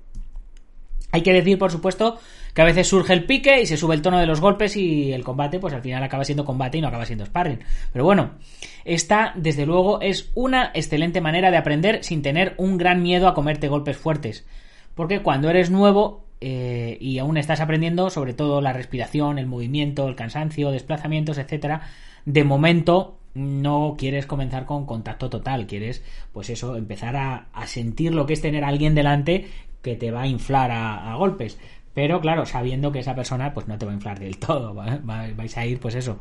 Hay 1.12 1.21
que 1.21 1.31
decir, 1.31 1.57
por 1.57 1.71
supuesto, 1.71 2.19
que 2.53 2.62
a 2.62 2.65
veces 2.65 2.88
surge 2.88 3.13
el 3.13 3.25
pique 3.25 3.62
y 3.62 3.65
se 3.65 3.77
sube 3.77 3.95
el 3.95 4.01
tono 4.01 4.19
de 4.19 4.25
los 4.25 4.41
golpes 4.41 4.75
y 4.77 5.12
el 5.12 5.24
combate, 5.24 5.60
pues 5.60 5.74
al 5.74 5.81
final 5.81 6.03
acaba 6.03 6.24
siendo 6.24 6.45
combate 6.45 6.77
y 6.77 6.81
no 6.81 6.88
acaba 6.88 7.05
siendo 7.05 7.25
sparring. 7.25 7.60
Pero 7.91 8.05
bueno, 8.05 8.31
esta, 8.86 9.33
desde 9.36 9.65
luego, 9.65 10.01
es 10.01 10.31
una 10.36 10.72
excelente 10.74 11.22
manera 11.22 11.51
de 11.51 11.57
aprender 11.57 12.03
sin 12.03 12.22
tener 12.22 12.53
un 12.57 12.77
gran 12.77 13.01
miedo 13.01 13.27
a 13.27 13.33
comerte 13.33 13.67
golpes 13.67 13.98
fuertes. 13.98 14.45
Porque 14.95 15.22
cuando 15.22 15.50
eres 15.50 15.72
nuevo 15.72 16.25
eh, 16.41 16.98
y 17.00 17.19
aún 17.19 17.38
estás 17.38 17.62
aprendiendo, 17.62 18.10
sobre 18.10 18.33
todo 18.33 18.62
la 18.62 18.74
respiración, 18.74 19.39
el 19.39 19.48
movimiento, 19.48 20.07
el 20.07 20.15
cansancio, 20.15 20.72
desplazamientos, 20.72 21.38
etcétera, 21.38 21.81
de 22.25 22.43
momento 22.43 23.17
no 23.33 23.95
quieres 23.98 24.25
comenzar 24.25 24.65
con 24.65 24.86
contacto 24.86 25.29
total, 25.29 25.65
quieres, 25.67 26.03
pues 26.31 26.50
eso, 26.50 26.75
empezar 26.75 27.15
a, 27.15 27.48
sentir 27.65 28.13
lo 28.13 28.25
que 28.25 28.33
es 28.33 28.41
tener 28.41 28.63
a 28.63 28.67
alguien 28.67 28.93
delante 28.93 29.48
que 29.81 29.95
te 29.95 30.12
va 30.12 30.24
a 30.24 30.27
inflar 30.27 30.72
a, 30.72 31.15
golpes. 31.15 31.57
Pero 31.93 32.21
claro, 32.21 32.45
sabiendo 32.45 32.91
que 32.91 33.00
esa 33.00 33.13
persona 33.13 33.53
pues 33.53 33.67
no 33.67 33.77
te 33.77 33.85
va 33.85 33.91
a 33.91 33.95
inflar 33.95 34.19
del 34.19 34.38
todo, 34.38 34.73
vais 35.03 35.57
a 35.57 35.65
ir 35.65 35.79
pues 35.79 35.95
eso. 35.95 36.19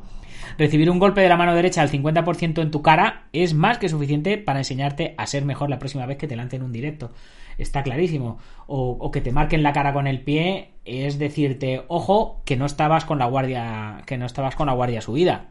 Recibir 0.58 0.90
un 0.90 0.98
golpe 0.98 1.20
de 1.20 1.28
la 1.28 1.36
mano 1.36 1.54
derecha 1.54 1.82
al 1.82 1.90
50% 1.90 2.60
en 2.60 2.70
tu 2.70 2.82
cara 2.82 3.24
es 3.32 3.54
más 3.54 3.78
que 3.78 3.88
suficiente 3.88 4.38
para 4.38 4.60
enseñarte 4.60 5.14
a 5.16 5.26
ser 5.26 5.44
mejor 5.44 5.70
la 5.70 5.78
próxima 5.78 6.04
vez 6.04 6.18
que 6.18 6.28
te 6.28 6.36
lancen 6.36 6.62
un 6.62 6.72
directo. 6.72 7.12
Está 7.58 7.82
clarísimo. 7.82 8.38
O, 8.66 8.96
o, 8.98 9.10
que 9.10 9.20
te 9.20 9.32
marquen 9.32 9.62
la 9.62 9.72
cara 9.72 9.92
con 9.92 10.06
el 10.06 10.20
pie 10.20 10.72
es 10.84 11.18
decirte, 11.18 11.84
ojo, 11.88 12.42
que 12.44 12.56
no 12.56 12.66
estabas 12.66 13.04
con 13.04 13.18
la 13.18 13.26
guardia, 13.26 14.02
que 14.06 14.18
no 14.18 14.26
estabas 14.26 14.56
con 14.56 14.66
la 14.66 14.72
guardia 14.72 15.00
subida. 15.00 15.48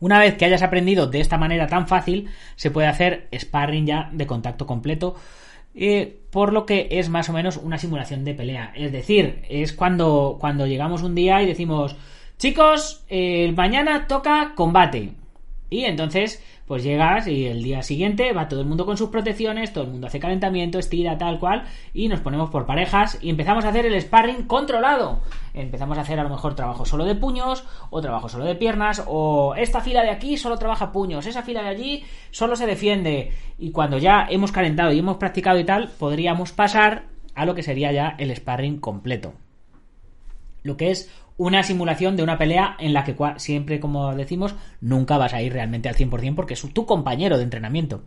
Una 0.00 0.18
vez 0.18 0.36
que 0.36 0.44
hayas 0.44 0.62
aprendido 0.62 1.06
de 1.06 1.20
esta 1.20 1.38
manera 1.38 1.66
tan 1.66 1.88
fácil, 1.88 2.28
se 2.56 2.70
puede 2.70 2.86
hacer 2.86 3.28
sparring 3.36 3.86
ya 3.86 4.10
de 4.12 4.26
contacto 4.26 4.66
completo 4.66 5.16
eh, 5.78 6.20
por 6.30 6.52
lo 6.52 6.66
que 6.66 6.88
es 6.90 7.08
más 7.08 7.28
o 7.28 7.32
menos 7.32 7.56
una 7.56 7.78
simulación 7.78 8.24
de 8.24 8.34
pelea. 8.34 8.72
Es 8.76 8.92
decir, 8.92 9.42
es 9.48 9.72
cuando, 9.72 10.36
cuando 10.40 10.66
llegamos 10.66 11.02
un 11.02 11.14
día 11.14 11.42
y 11.42 11.46
decimos, 11.46 11.96
chicos, 12.38 13.04
mañana 13.54 14.06
toca 14.06 14.52
combate. 14.54 15.12
Y 15.70 15.84
entonces, 15.84 16.42
pues 16.68 16.84
llegas 16.84 17.26
y 17.26 17.46
el 17.46 17.62
día 17.62 17.82
siguiente 17.82 18.32
va 18.34 18.46
todo 18.46 18.60
el 18.60 18.66
mundo 18.66 18.84
con 18.84 18.98
sus 18.98 19.08
protecciones, 19.08 19.72
todo 19.72 19.84
el 19.84 19.90
mundo 19.90 20.06
hace 20.06 20.20
calentamiento, 20.20 20.78
estira, 20.78 21.16
tal 21.16 21.40
cual, 21.40 21.64
y 21.94 22.08
nos 22.08 22.20
ponemos 22.20 22.50
por 22.50 22.66
parejas 22.66 23.18
y 23.22 23.30
empezamos 23.30 23.64
a 23.64 23.70
hacer 23.70 23.86
el 23.86 24.00
sparring 24.00 24.42
controlado. 24.42 25.22
Empezamos 25.54 25.96
a 25.96 26.02
hacer 26.02 26.20
a 26.20 26.24
lo 26.24 26.28
mejor 26.28 26.54
trabajo 26.54 26.84
solo 26.84 27.06
de 27.06 27.14
puños, 27.14 27.64
o 27.88 28.02
trabajo 28.02 28.28
solo 28.28 28.44
de 28.44 28.54
piernas, 28.54 29.02
o 29.06 29.54
esta 29.56 29.80
fila 29.80 30.02
de 30.02 30.10
aquí 30.10 30.36
solo 30.36 30.58
trabaja 30.58 30.92
puños, 30.92 31.26
esa 31.26 31.42
fila 31.42 31.62
de 31.62 31.68
allí 31.68 32.04
solo 32.30 32.54
se 32.54 32.66
defiende. 32.66 33.32
Y 33.58 33.70
cuando 33.70 33.96
ya 33.96 34.26
hemos 34.28 34.52
calentado 34.52 34.92
y 34.92 34.98
hemos 34.98 35.16
practicado 35.16 35.58
y 35.58 35.64
tal, 35.64 35.88
podríamos 35.98 36.52
pasar 36.52 37.06
a 37.34 37.46
lo 37.46 37.54
que 37.54 37.62
sería 37.62 37.92
ya 37.92 38.14
el 38.18 38.34
sparring 38.36 38.78
completo. 38.78 39.32
Lo 40.62 40.76
que 40.76 40.90
es 40.90 41.10
una 41.38 41.62
simulación 41.62 42.16
de 42.16 42.22
una 42.22 42.36
pelea 42.36 42.76
en 42.78 42.92
la 42.92 43.04
que 43.04 43.16
siempre, 43.36 43.80
como 43.80 44.14
decimos, 44.14 44.54
nunca 44.80 45.16
vas 45.16 45.32
a 45.32 45.40
ir 45.40 45.54
realmente 45.54 45.88
al 45.88 45.96
100% 45.96 46.34
porque 46.34 46.54
es 46.54 46.74
tu 46.74 46.84
compañero 46.84 47.38
de 47.38 47.44
entrenamiento. 47.44 48.02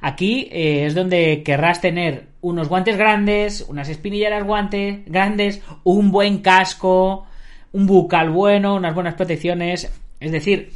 Aquí 0.00 0.48
eh, 0.50 0.86
es 0.86 0.94
donde 0.94 1.42
querrás 1.44 1.80
tener 1.80 2.28
unos 2.40 2.68
guantes 2.68 2.96
grandes, 2.96 3.66
unas 3.68 3.88
espinilleras 3.88 4.44
guantes 4.44 5.04
grandes, 5.06 5.62
un 5.84 6.10
buen 6.10 6.38
casco, 6.38 7.26
un 7.72 7.86
bucal 7.86 8.30
bueno, 8.30 8.74
unas 8.74 8.94
buenas 8.94 9.14
protecciones. 9.14 9.92
Es 10.20 10.32
decir, 10.32 10.70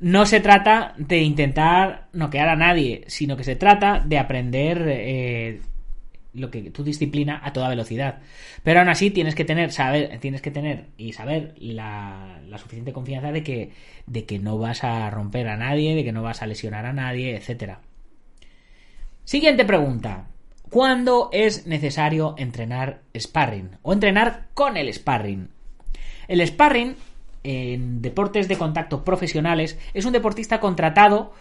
no 0.00 0.26
se 0.26 0.40
trata 0.40 0.94
de 0.98 1.22
intentar 1.22 2.08
noquear 2.12 2.48
a 2.48 2.56
nadie, 2.56 3.04
sino 3.06 3.36
que 3.36 3.44
se 3.44 3.56
trata 3.56 4.02
de 4.04 4.18
aprender 4.18 4.84
eh, 4.88 5.60
lo 6.34 6.50
que 6.50 6.70
tu 6.70 6.84
disciplina 6.84 7.40
a 7.42 7.52
toda 7.52 7.68
velocidad. 7.68 8.20
Pero 8.62 8.80
aún 8.80 8.88
así 8.88 9.10
tienes 9.10 9.34
que 9.34 9.44
tener, 9.44 9.72
saber, 9.72 10.18
tienes 10.20 10.42
que 10.42 10.50
tener 10.50 10.86
y 10.96 11.12
saber 11.12 11.54
la, 11.58 12.40
suficiente 12.58 12.92
confianza 12.92 13.32
de 13.32 13.42
que, 13.42 13.72
de 14.06 14.24
que 14.24 14.38
no 14.38 14.58
vas 14.58 14.84
a 14.84 15.08
romper 15.10 15.48
a 15.48 15.56
nadie, 15.56 15.94
de 15.94 16.04
que 16.04 16.12
no 16.12 16.22
vas 16.22 16.42
a 16.42 16.46
lesionar 16.46 16.86
a 16.86 16.92
nadie, 16.92 17.36
etcétera. 17.36 17.80
Siguiente 19.24 19.64
pregunta. 19.64 20.28
¿Cuándo 20.70 21.28
es 21.32 21.66
necesario 21.66 22.34
entrenar 22.36 23.02
sparring? 23.16 23.78
O 23.82 23.92
entrenar 23.92 24.48
con 24.54 24.76
el 24.76 24.92
sparring. 24.92 25.48
El 26.26 26.46
sparring 26.46 26.96
en 27.44 28.00
deportes 28.02 28.48
de 28.48 28.56
contacto 28.56 29.04
profesionales 29.04 29.78
es 29.92 30.04
un 30.04 30.12
deportista 30.12 30.60
contratado 30.60 31.32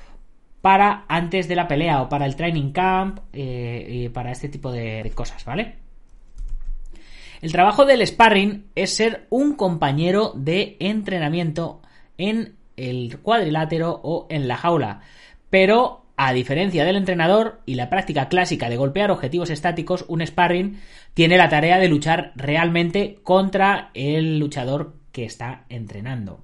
para 0.64 1.04
antes 1.10 1.50
de 1.50 1.58
la 1.58 1.68
pelea 1.68 2.02
o 2.02 2.08
para 2.08 2.26
el 2.26 2.38
training 2.38 2.72
camp 2.72 3.20
eh, 3.34 3.86
y 3.86 4.08
para 4.08 4.32
este 4.32 4.48
tipo 4.48 4.72
de, 4.72 5.12
cosas, 5.14 5.44
¿vale? 5.44 5.76
El 7.42 7.52
trabajo 7.52 7.84
del 7.84 8.08
sparring 8.08 8.68
es 8.74 8.96
ser 8.96 9.28
un 9.30 9.56
compañero 9.56 10.32
de 10.38 10.78
entrenamiento 10.80 11.82
en 12.18 12.56
el 12.78 13.20
cuadrilátero 13.20 14.00
o 14.06 14.26
en 14.30 14.48
la 14.48 14.56
jaula, 14.56 15.02
pero 15.50 16.06
a 16.16 16.32
diferencia 16.32 16.86
del 16.86 16.96
entrenador 16.96 17.60
y 17.66 17.76
la 17.76 17.90
práctica 17.90 18.30
clásica 18.30 18.70
de 18.70 18.78
golpear 18.78 19.12
objetivos 19.12 19.50
estáticos, 19.50 20.06
un 20.08 20.26
sparring 20.26 20.80
tiene 21.14 21.36
la 21.36 21.50
tarea 21.50 21.78
de 21.78 21.90
luchar 21.90 22.32
realmente 22.38 23.20
contra 23.24 23.92
el 23.94 24.40
luchador 24.40 24.94
que 25.12 25.26
está 25.26 25.66
entrenando. 25.68 26.40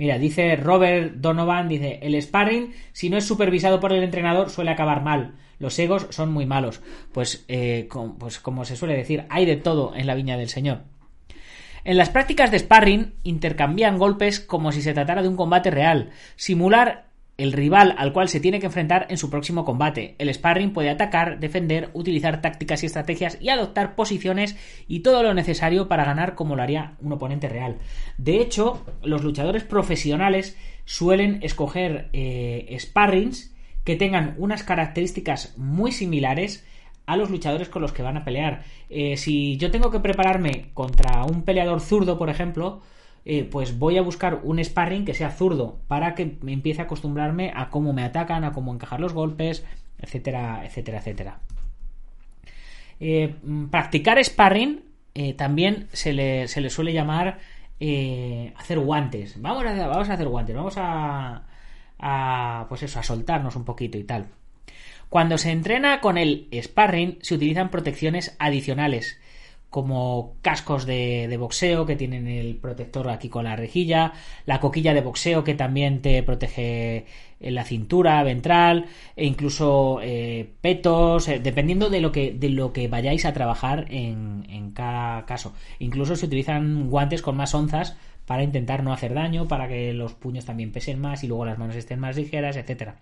Mira, 0.00 0.18
dice 0.18 0.56
Robert 0.56 1.16
Donovan, 1.16 1.68
dice, 1.68 1.98
el 2.00 2.20
sparring, 2.22 2.72
si 2.90 3.10
no 3.10 3.18
es 3.18 3.26
supervisado 3.26 3.80
por 3.80 3.92
el 3.92 4.02
entrenador, 4.02 4.48
suele 4.48 4.70
acabar 4.70 5.02
mal. 5.02 5.34
Los 5.58 5.78
egos 5.78 6.06
son 6.08 6.32
muy 6.32 6.46
malos. 6.46 6.80
Pues, 7.12 7.44
eh, 7.48 7.86
pues 8.18 8.38
como 8.38 8.64
se 8.64 8.76
suele 8.76 8.96
decir, 8.96 9.26
hay 9.28 9.44
de 9.44 9.56
todo 9.56 9.94
en 9.94 10.06
la 10.06 10.14
viña 10.14 10.38
del 10.38 10.48
Señor. 10.48 10.84
En 11.84 11.98
las 11.98 12.08
prácticas 12.08 12.50
de 12.50 12.60
sparring 12.60 13.12
intercambian 13.24 13.98
golpes 13.98 14.40
como 14.40 14.72
si 14.72 14.80
se 14.80 14.94
tratara 14.94 15.20
de 15.20 15.28
un 15.28 15.36
combate 15.36 15.70
real. 15.70 16.08
Simular 16.34 17.09
el 17.40 17.52
rival 17.52 17.94
al 17.96 18.12
cual 18.12 18.28
se 18.28 18.38
tiene 18.38 18.60
que 18.60 18.66
enfrentar 18.66 19.06
en 19.08 19.16
su 19.16 19.30
próximo 19.30 19.64
combate. 19.64 20.14
El 20.18 20.32
sparring 20.32 20.74
puede 20.74 20.90
atacar, 20.90 21.40
defender, 21.40 21.88
utilizar 21.94 22.42
tácticas 22.42 22.82
y 22.82 22.86
estrategias 22.86 23.38
y 23.40 23.48
adoptar 23.48 23.94
posiciones 23.94 24.56
y 24.86 25.00
todo 25.00 25.22
lo 25.22 25.32
necesario 25.32 25.88
para 25.88 26.04
ganar 26.04 26.34
como 26.34 26.54
lo 26.54 26.62
haría 26.62 26.96
un 27.00 27.12
oponente 27.12 27.48
real. 27.48 27.78
De 28.18 28.42
hecho, 28.42 28.84
los 29.02 29.24
luchadores 29.24 29.64
profesionales 29.64 30.56
suelen 30.84 31.38
escoger 31.42 32.10
eh, 32.12 32.76
sparrings 32.78 33.54
que 33.84 33.96
tengan 33.96 34.34
unas 34.36 34.62
características 34.62 35.56
muy 35.56 35.92
similares 35.92 36.66
a 37.06 37.16
los 37.16 37.30
luchadores 37.30 37.70
con 37.70 37.80
los 37.80 37.92
que 37.92 38.02
van 38.02 38.18
a 38.18 38.24
pelear. 38.24 38.64
Eh, 38.90 39.16
si 39.16 39.56
yo 39.56 39.70
tengo 39.70 39.90
que 39.90 40.00
prepararme 40.00 40.70
contra 40.74 41.24
un 41.24 41.42
peleador 41.42 41.80
zurdo, 41.80 42.18
por 42.18 42.28
ejemplo, 42.28 42.82
eh, 43.24 43.44
pues 43.44 43.78
voy 43.78 43.98
a 43.98 44.02
buscar 44.02 44.40
un 44.42 44.62
sparring 44.62 45.04
que 45.04 45.14
sea 45.14 45.30
zurdo 45.30 45.78
para 45.88 46.14
que 46.14 46.38
me 46.42 46.52
empiece 46.52 46.80
a 46.80 46.84
acostumbrarme 46.84 47.52
a 47.54 47.70
cómo 47.70 47.92
me 47.92 48.02
atacan, 48.02 48.44
a 48.44 48.52
cómo 48.52 48.72
encajar 48.72 49.00
los 49.00 49.12
golpes, 49.12 49.64
etcétera, 49.98 50.64
etcétera, 50.64 50.98
etcétera. 50.98 51.40
Eh, 52.98 53.34
mm, 53.42 53.66
practicar 53.66 54.22
sparring 54.24 54.82
eh, 55.14 55.34
también 55.34 55.88
se 55.92 56.12
le, 56.12 56.48
suele 56.48 56.92
llamar 56.92 57.38
hacer 58.56 58.78
guantes. 58.78 59.40
Vamos 59.40 59.64
a, 59.64 59.86
vamos 59.86 60.08
a 60.10 60.14
hacer 60.14 60.28
guantes, 60.28 60.54
vamos 60.54 60.74
a, 60.76 61.44
a, 61.98 62.66
pues 62.68 62.82
eso, 62.82 62.98
a 62.98 63.02
soltarnos 63.02 63.56
un 63.56 63.64
poquito 63.64 63.98
y 63.98 64.04
tal. 64.04 64.26
Cuando 65.08 65.38
se 65.38 65.50
entrena 65.50 66.00
con 66.00 66.18
el 66.18 66.48
sparring 66.52 67.18
se 67.20 67.34
utilizan 67.34 67.70
protecciones 67.70 68.36
adicionales 68.38 69.18
como 69.70 70.34
cascos 70.42 70.84
de, 70.84 71.34
boxeo 71.38 71.86
que 71.86 71.96
tienen 71.96 72.26
el 72.26 72.56
protector 72.56 73.08
aquí 73.08 73.28
con 73.28 73.44
la 73.44 73.56
rejilla, 73.56 74.12
la 74.44 74.60
coquilla 74.60 74.92
de 74.92 75.00
boxeo 75.00 75.44
que 75.44 75.54
también 75.54 76.02
te 76.02 76.22
protege 76.24 77.06
en 77.38 77.54
la 77.54 77.64
cintura 77.64 78.22
ventral 78.22 78.86
e 79.16 79.24
incluso 79.24 80.00
eh, 80.02 80.50
petos, 80.60 81.28
eh, 81.28 81.38
dependiendo 81.38 81.88
de 81.88 82.00
lo 82.00 82.12
que 82.12 82.32
de 82.32 82.50
lo 82.50 82.72
que 82.72 82.88
vayáis 82.88 83.24
a 83.24 83.32
trabajar 83.32 83.86
en, 83.90 84.46
en 84.50 84.72
cada 84.72 85.24
caso. 85.24 85.54
Incluso 85.78 86.16
se 86.16 86.26
utilizan 86.26 86.90
guantes 86.90 87.22
con 87.22 87.36
más 87.36 87.54
onzas 87.54 87.96
para 88.30 88.44
intentar 88.44 88.84
no 88.84 88.92
hacer 88.92 89.12
daño, 89.12 89.48
para 89.48 89.66
que 89.66 89.92
los 89.92 90.14
puños 90.14 90.44
también 90.44 90.70
pesen 90.70 91.00
más 91.00 91.24
y 91.24 91.26
luego 91.26 91.44
las 91.44 91.58
manos 91.58 91.74
estén 91.74 91.98
más 91.98 92.14
ligeras, 92.14 92.56
etcétera. 92.56 93.00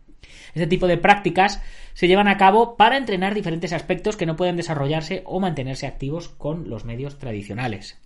Este 0.54 0.66
tipo 0.66 0.86
de 0.86 0.96
prácticas 0.96 1.62
se 1.92 2.08
llevan 2.08 2.28
a 2.28 2.38
cabo 2.38 2.78
para 2.78 2.96
entrenar 2.96 3.34
diferentes 3.34 3.74
aspectos 3.74 4.16
que 4.16 4.24
no 4.24 4.36
pueden 4.36 4.56
desarrollarse 4.56 5.20
o 5.26 5.38
mantenerse 5.38 5.86
activos 5.86 6.30
con 6.30 6.70
los 6.70 6.86
medios 6.86 7.18
tradicionales. 7.18 8.00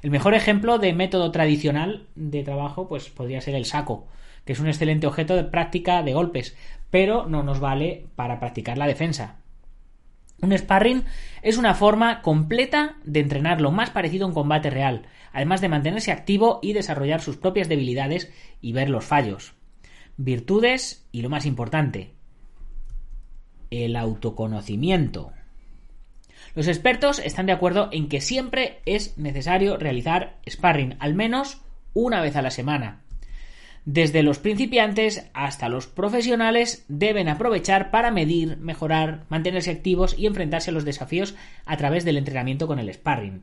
El 0.00 0.10
mejor 0.10 0.32
ejemplo 0.32 0.78
de 0.78 0.94
método 0.94 1.30
tradicional 1.32 2.06
de 2.14 2.42
trabajo 2.42 2.88
pues 2.88 3.10
podría 3.10 3.42
ser 3.42 3.56
el 3.56 3.66
saco, 3.66 4.08
que 4.46 4.54
es 4.54 4.58
un 4.58 4.68
excelente 4.68 5.06
objeto 5.06 5.36
de 5.36 5.44
práctica 5.44 6.02
de 6.02 6.14
golpes, 6.14 6.56
pero 6.88 7.26
no 7.26 7.42
nos 7.42 7.60
vale 7.60 8.06
para 8.16 8.40
practicar 8.40 8.78
la 8.78 8.86
defensa. 8.86 9.36
Un 10.40 10.56
sparring 10.56 11.04
es 11.44 11.58
una 11.58 11.74
forma 11.74 12.22
completa 12.22 12.96
de 13.04 13.20
entrenar 13.20 13.60
lo 13.60 13.70
más 13.70 13.90
parecido 13.90 14.24
a 14.24 14.28
un 14.28 14.34
combate 14.34 14.70
real, 14.70 15.06
además 15.30 15.60
de 15.60 15.68
mantenerse 15.68 16.10
activo 16.10 16.58
y 16.62 16.72
desarrollar 16.72 17.20
sus 17.20 17.36
propias 17.36 17.68
debilidades 17.68 18.32
y 18.62 18.72
ver 18.72 18.88
los 18.88 19.04
fallos. 19.04 19.52
Virtudes 20.16 21.06
y 21.12 21.20
lo 21.20 21.28
más 21.28 21.44
importante, 21.44 22.14
el 23.70 23.94
autoconocimiento. 23.94 25.32
Los 26.54 26.66
expertos 26.66 27.18
están 27.18 27.44
de 27.44 27.52
acuerdo 27.52 27.90
en 27.92 28.08
que 28.08 28.22
siempre 28.22 28.80
es 28.86 29.18
necesario 29.18 29.76
realizar 29.76 30.38
sparring 30.48 30.96
al 30.98 31.14
menos 31.14 31.60
una 31.92 32.22
vez 32.22 32.36
a 32.36 32.42
la 32.42 32.50
semana. 32.50 33.03
Desde 33.84 34.22
los 34.22 34.38
principiantes 34.38 35.30
hasta 35.34 35.68
los 35.68 35.86
profesionales 35.86 36.86
deben 36.88 37.28
aprovechar 37.28 37.90
para 37.90 38.10
medir, 38.10 38.56
mejorar, 38.56 39.24
mantenerse 39.28 39.70
activos 39.70 40.18
y 40.18 40.26
enfrentarse 40.26 40.70
a 40.70 40.72
los 40.72 40.86
desafíos 40.86 41.34
a 41.66 41.76
través 41.76 42.04
del 42.04 42.16
entrenamiento 42.16 42.66
con 42.66 42.78
el 42.78 42.92
sparring. 42.92 43.42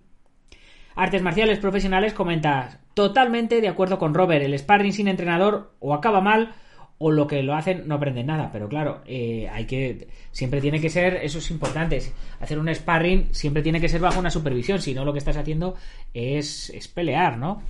Artes 0.95 1.21
marciales 1.21 1.59
profesionales 1.59 2.13
comenta 2.13 2.79
totalmente 2.95 3.61
de 3.61 3.67
acuerdo 3.67 3.99
con 3.99 4.15
Robert, 4.15 4.43
el 4.43 4.57
sparring 4.57 4.93
sin 4.93 5.07
entrenador 5.07 5.73
o 5.79 5.93
acaba 5.93 6.21
mal 6.21 6.55
o 6.97 7.11
lo 7.11 7.27
que 7.27 7.41
lo 7.41 7.55
hacen 7.55 7.87
no 7.87 7.95
aprenden 7.95 8.27
nada, 8.27 8.49
pero 8.51 8.67
claro, 8.67 9.01
eh, 9.05 9.47
hay 9.51 9.65
que 9.65 10.07
siempre 10.31 10.61
tiene 10.61 10.79
que 10.79 10.89
ser, 10.89 11.15
eso 11.23 11.39
es 11.39 11.49
importante, 11.49 11.99
hacer 12.39 12.59
un 12.59 12.73
sparring 12.73 13.33
siempre 13.33 13.63
tiene 13.63 13.81
que 13.81 13.89
ser 13.89 14.01
bajo 14.01 14.19
una 14.19 14.29
supervisión, 14.29 14.81
si 14.81 14.93
no 14.93 15.05
lo 15.05 15.11
que 15.11 15.19
estás 15.19 15.37
haciendo 15.37 15.75
es, 16.13 16.69
es 16.69 16.87
pelear, 16.87 17.37
¿no? 17.37 17.63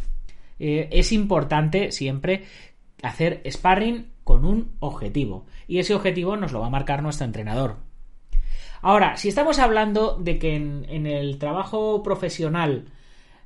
Eh, 0.63 0.89
es 0.91 1.11
importante 1.11 1.91
siempre 1.91 2.43
hacer 3.01 3.41
sparring 3.49 4.11
con 4.23 4.45
un 4.45 4.75
objetivo. 4.79 5.47
Y 5.67 5.79
ese 5.79 5.95
objetivo 5.95 6.37
nos 6.37 6.51
lo 6.51 6.59
va 6.59 6.67
a 6.67 6.69
marcar 6.69 7.01
nuestro 7.01 7.25
entrenador. 7.25 7.77
Ahora, 8.83 9.17
si 9.17 9.27
estamos 9.27 9.57
hablando 9.57 10.17
de 10.17 10.37
que 10.37 10.55
en, 10.55 11.07
el 11.07 11.39
trabajo 11.39 12.03
profesional 12.03 12.85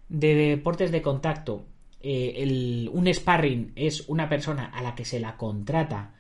de 0.10 0.36
deportes 0.36 0.92
de 0.92 1.02
contacto, 1.02 1.66
eh, 2.02 2.90
un 2.92 3.08
sparring 3.14 3.72
es 3.78 4.10
una 4.10 4.28
persona 4.28 4.66
a 4.66 4.82
la 4.82 4.94
que 4.94 5.06
se 5.06 5.22
la 5.22 5.38
contrata 5.38 6.16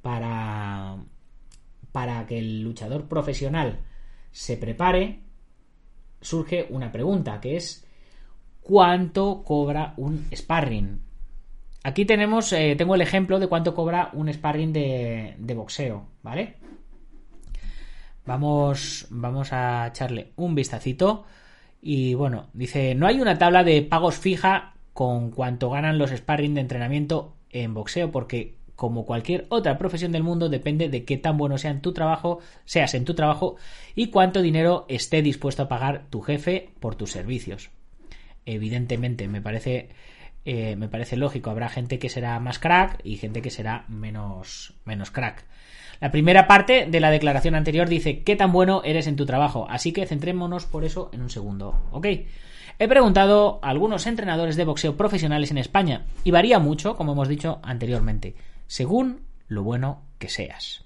para, 0.00 0.96
para 1.92 2.24
que 2.24 2.38
el 2.38 2.62
luchador 2.62 3.06
profesional 3.06 3.80
se 4.30 4.56
prepare, 4.56 5.20
surge 6.22 6.66
una 6.70 6.90
pregunta 6.90 7.38
que 7.38 7.58
es 7.58 7.84
cuánto 8.68 9.42
cobra 9.44 9.94
un 9.96 10.26
sparring. 10.30 11.00
Aquí 11.84 12.04
tenemos, 12.04 12.52
eh, 12.52 12.74
tengo 12.76 12.94
el 12.94 13.00
ejemplo 13.00 13.38
de 13.38 13.46
cuánto 13.46 13.74
cobra 13.74 14.10
un 14.12 14.30
sparring 14.30 14.74
de, 14.74 15.36
de 15.38 15.54
boxeo, 15.54 16.04
¿vale? 16.22 16.56
Vamos, 18.26 19.06
vamos 19.08 19.54
a 19.54 19.86
echarle 19.86 20.32
un 20.36 20.54
vistacito. 20.54 21.24
Y 21.80 22.12
bueno, 22.12 22.48
dice, 22.52 22.94
no 22.94 23.06
hay 23.06 23.22
una 23.22 23.38
tabla 23.38 23.64
de 23.64 23.80
pagos 23.80 24.18
fija 24.18 24.74
con 24.92 25.30
cuánto 25.30 25.70
ganan 25.70 25.96
los 25.96 26.10
sparring 26.10 26.52
de 26.52 26.60
entrenamiento 26.60 27.36
en 27.48 27.72
boxeo, 27.72 28.10
porque 28.12 28.58
como 28.76 29.06
cualquier 29.06 29.46
otra 29.48 29.78
profesión 29.78 30.12
del 30.12 30.24
mundo 30.24 30.50
depende 30.50 30.90
de 30.90 31.06
qué 31.06 31.16
tan 31.16 31.38
bueno 31.38 31.56
sea 31.56 31.80
tu 31.80 31.94
trabajo, 31.94 32.40
seas 32.66 32.92
en 32.92 33.06
tu 33.06 33.14
trabajo 33.14 33.56
y 33.94 34.08
cuánto 34.08 34.42
dinero 34.42 34.84
esté 34.90 35.22
dispuesto 35.22 35.62
a 35.62 35.68
pagar 35.68 36.04
tu 36.10 36.20
jefe 36.20 36.68
por 36.80 36.96
tus 36.96 37.12
servicios 37.12 37.70
evidentemente 38.54 39.28
me 39.28 39.40
parece 39.40 39.88
eh, 40.44 40.76
me 40.76 40.88
parece 40.88 41.16
lógico 41.16 41.50
habrá 41.50 41.68
gente 41.68 41.98
que 41.98 42.08
será 42.08 42.38
más 42.40 42.58
crack 42.58 43.00
y 43.04 43.16
gente 43.16 43.42
que 43.42 43.50
será 43.50 43.84
menos 43.88 44.74
menos 44.84 45.10
crack. 45.10 45.44
La 46.00 46.12
primera 46.12 46.46
parte 46.46 46.86
de 46.88 47.00
la 47.00 47.10
declaración 47.10 47.54
anterior 47.54 47.88
dice 47.88 48.22
qué 48.22 48.36
tan 48.36 48.52
bueno 48.52 48.82
eres 48.84 49.06
en 49.06 49.16
tu 49.16 49.26
trabajo 49.26 49.66
así 49.68 49.92
que 49.92 50.06
centrémonos 50.06 50.66
por 50.66 50.84
eso 50.84 51.10
en 51.12 51.22
un 51.22 51.30
segundo 51.30 51.88
ok 51.90 52.06
he 52.78 52.88
preguntado 52.88 53.58
a 53.62 53.70
algunos 53.70 54.06
entrenadores 54.06 54.56
de 54.56 54.64
boxeo 54.64 54.96
profesionales 54.96 55.50
en 55.50 55.58
España 55.58 56.06
y 56.24 56.30
varía 56.30 56.58
mucho 56.58 56.96
como 56.96 57.12
hemos 57.12 57.28
dicho 57.28 57.60
anteriormente 57.62 58.34
según 58.66 59.22
lo 59.48 59.62
bueno 59.62 60.02
que 60.18 60.28
seas. 60.28 60.84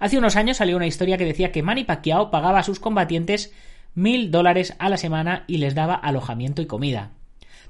Hace 0.00 0.18
unos 0.18 0.36
años 0.36 0.58
salió 0.58 0.76
una 0.76 0.86
historia 0.86 1.16
que 1.16 1.24
decía 1.24 1.50
que 1.50 1.62
Manny 1.62 1.84
Pacquiao 1.84 2.30
pagaba 2.30 2.60
a 2.60 2.62
sus 2.62 2.78
combatientes 2.78 3.52
mil 3.98 4.30
dólares 4.30 4.74
a 4.78 4.88
la 4.88 4.96
semana 4.96 5.44
y 5.48 5.58
les 5.58 5.74
daba 5.74 5.94
alojamiento 5.96 6.62
y 6.62 6.66
comida. 6.66 7.10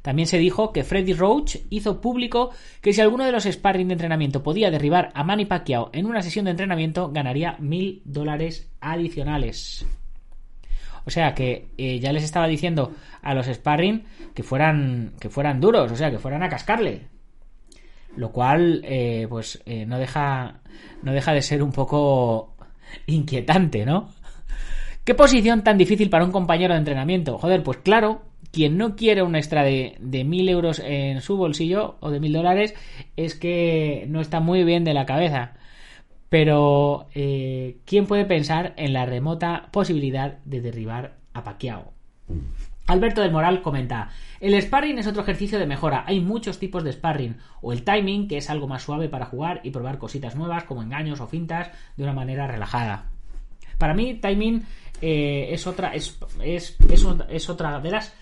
También 0.03 0.29
se 0.29 0.39
dijo 0.39 0.73
que 0.73 0.85
Freddy 0.85 1.15
Roach 1.15 1.57
hizo 1.71 2.03
público 2.03 2.51
que 2.83 2.93
si 2.93 3.01
alguno 3.01 3.25
de 3.25 3.33
los 3.33 3.45
sparring 3.45 3.89
de 3.89 3.95
entrenamiento 3.95 4.43
podía 4.43 4.71
derribar 4.71 5.11
a 5.15 5.25
Manny 5.25 5.47
Pacquiao 5.47 5.91
en 5.93 6.05
una 6.07 6.23
sesión 6.23 6.45
de 6.45 6.53
entrenamiento 6.53 7.11
ganaría 7.11 7.57
mil 7.59 8.03
dólares 8.05 8.71
adicionales. 8.81 9.87
O 11.07 11.11
sea 11.11 11.35
que 11.35 11.69
eh, 11.79 11.99
ya 11.99 12.13
les 12.13 12.25
estaba 12.25 12.47
diciendo 12.47 12.93
a 13.23 13.33
los 13.33 13.47
sparring 13.47 14.05
que 14.35 14.43
fueran, 14.43 15.15
que 15.19 15.31
fueran 15.31 15.61
duros, 15.61 15.91
o 15.91 15.97
sea, 15.97 16.11
que 16.11 16.19
fueran 16.19 16.43
a 16.43 16.51
cascarle. 16.51 17.09
Lo 18.17 18.31
cual, 18.33 18.83
eh, 18.85 19.27
pues, 19.31 19.63
eh, 19.65 19.87
no, 19.87 19.99
deja, 19.99 20.61
no 21.03 21.13
deja 21.13 21.33
de 21.33 21.41
ser 21.41 21.63
un 21.63 21.73
poco 21.73 22.55
inquietante, 23.07 23.87
¿no? 23.87 24.11
¿Qué 25.09 25.15
posición 25.15 25.65
tan 25.65 25.79
difícil 25.79 26.11
para 26.11 26.27
un 26.27 26.33
compañero 26.33 26.75
de 26.75 26.81
entrenamiento? 26.81 27.39
Joder, 27.39 27.63
pues 27.63 27.79
claro, 27.79 28.21
quien 28.53 28.77
no 28.77 28.95
quiere 28.95 29.23
un 29.23 29.37
extra 29.37 29.63
de, 29.63 29.97
de 30.01 30.23
mil 30.23 30.47
euros 30.51 30.81
en 30.81 31.23
su 31.23 31.39
bolsillo 31.39 31.97
o 32.01 32.11
de 32.11 32.21
mil 32.21 32.35
dólares 32.35 32.75
es 33.17 33.35
que 33.35 34.05
no 34.11 34.21
está 34.21 34.41
muy 34.41 34.65
bien 34.65 34.85
de 34.85 34.93
la 34.93 35.07
cabeza. 35.07 35.55
Pero, 36.29 37.07
eh, 37.15 37.79
¿quién 37.87 38.05
puede 38.05 38.27
pensar 38.27 38.75
en 38.77 38.93
la 38.93 39.07
remota 39.07 39.71
posibilidad 39.71 40.41
de 40.45 40.61
derribar 40.61 41.15
a 41.33 41.43
Pacquiao? 41.43 41.95
Alberto 42.87 43.23
del 43.23 43.33
Moral 43.33 43.63
comenta, 43.63 44.11
el 44.41 44.61
sparring 44.61 44.99
es 44.99 45.07
otro 45.07 45.23
ejercicio 45.23 45.59
de 45.59 45.67
mejora, 45.67 46.05
hay 46.07 46.21
muchos 46.21 46.59
tipos 46.59 46.85
de 46.85 46.93
sparring, 46.93 47.39
o 47.63 47.73
el 47.73 47.83
timing, 47.83 48.29
que 48.29 48.37
es 48.37 48.51
algo 48.51 48.69
más 48.69 48.83
suave 48.83 49.09
para 49.09 49.25
jugar 49.25 49.63
y 49.65 49.71
probar 49.71 49.97
cositas 49.97 50.37
nuevas 50.37 50.65
como 50.65 50.83
engaños 50.83 51.23
o 51.23 51.27
fintas 51.27 51.71
de 51.97 52.05
una 52.05 52.13
manera 52.13 52.47
relajada. 52.47 53.07
Para 53.79 53.95
mí, 53.95 54.15
timing 54.15 54.65
eh, 55.01 55.49
es 55.51 55.67
otra 55.67 55.95
es, 55.95 56.19
es, 56.43 56.77
es, 57.31 57.49
otra 57.49 57.81
de 57.81 57.91
las 57.91 58.15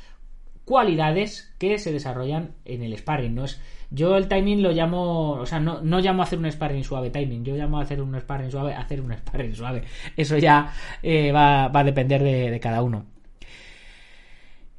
cualidades 0.65 1.55
que 1.59 1.79
se 1.79 1.93
desarrollan 1.93 2.55
en 2.65 2.83
el 2.83 2.97
sparring. 2.97 3.35
No 3.35 3.45
es, 3.45 3.61
yo 3.91 4.17
el 4.17 4.29
timing 4.29 4.63
lo 4.63 4.73
llamo, 4.73 5.33
o 5.33 5.47
sea, 5.47 5.61
no, 5.61 5.81
no 5.81 6.01
llamo 6.01 6.23
a 6.23 6.25
hacer 6.25 6.39
un 6.39 6.51
sparring 6.51 6.85
suave 6.85 7.11
timing, 7.11 7.45
yo 7.45 7.55
llamo 7.55 7.79
a 7.79 7.83
hacer 7.83 8.01
un 8.03 8.19
sparring 8.21 8.51
suave, 8.51 8.75
hacer 8.75 9.01
un 9.01 9.13
sparring 9.13 9.55
suave. 9.55 9.83
Eso 10.17 10.39
ya 10.39 10.73
eh, 11.03 11.33
va, 11.33 11.69
va, 11.69 11.81
a 11.81 11.85
depender 11.85 12.23
de 12.23 12.61
cada 12.61 12.83
uno. 12.83 13.16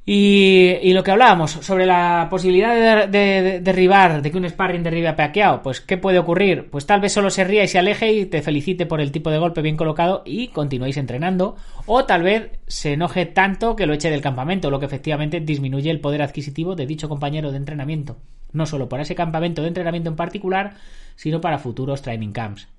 Y, 0.10 0.94
lo 0.94 1.04
que 1.04 1.12
hablábamos 1.12 1.52
sobre 1.52 1.86
la 1.86 2.28
posibilidad 2.30 3.10
de, 3.10 3.60
derribar, 3.60 4.22
de 4.22 4.32
que 4.32 4.38
un 4.38 4.48
sparring 4.48 4.82
derribe 4.82 5.10
a 5.10 5.18
Pacquiao, 5.18 5.62
pues 5.62 5.82
¿qué 5.82 5.98
puede 5.98 6.18
ocurrir? 6.18 6.70
Pues 6.70 6.86
tal 6.86 7.02
vez 7.02 7.12
solo 7.12 7.30
se 7.30 7.44
ría 7.44 7.66
y 7.66 7.68
se 7.68 7.78
aleje 7.78 8.14
y 8.14 8.26
te 8.26 8.42
felicite 8.42 8.86
por 8.86 9.02
el 9.02 9.12
tipo 9.12 9.32
de 9.32 9.38
golpe 9.38 9.62
bien 9.62 9.76
colocado 9.76 10.24
y 10.26 10.48
continuéis 10.48 10.96
entrenando, 10.96 11.58
o 11.88 12.06
tal 12.06 12.24
vez 12.24 12.52
se 12.68 12.94
enoje 12.94 13.26
tanto 13.26 13.76
que 13.76 13.86
lo 13.86 13.92
eche 13.92 14.10
del 14.10 14.22
campamento, 14.22 14.72
lo 14.72 14.80
que 14.80 14.86
efectivamente 14.86 15.42
disminuye 15.42 15.92
el 15.92 16.00
poder 16.00 16.22
adquisitivo 16.22 16.74
de 16.76 16.86
dicho 16.86 17.10
compañero 17.10 17.52
de 17.52 17.58
entrenamiento, 17.58 18.16
no 18.54 18.66
solo 18.66 18.88
para 18.88 19.04
ese 19.04 19.14
campamento 19.14 19.62
de 19.62 19.68
entrenamiento 19.68 20.10
en 20.10 20.16
particular, 20.16 20.76
sino 21.18 21.42
para 21.42 21.60
futuros 21.60 22.02
training 22.02 22.32
camps. 22.32 22.70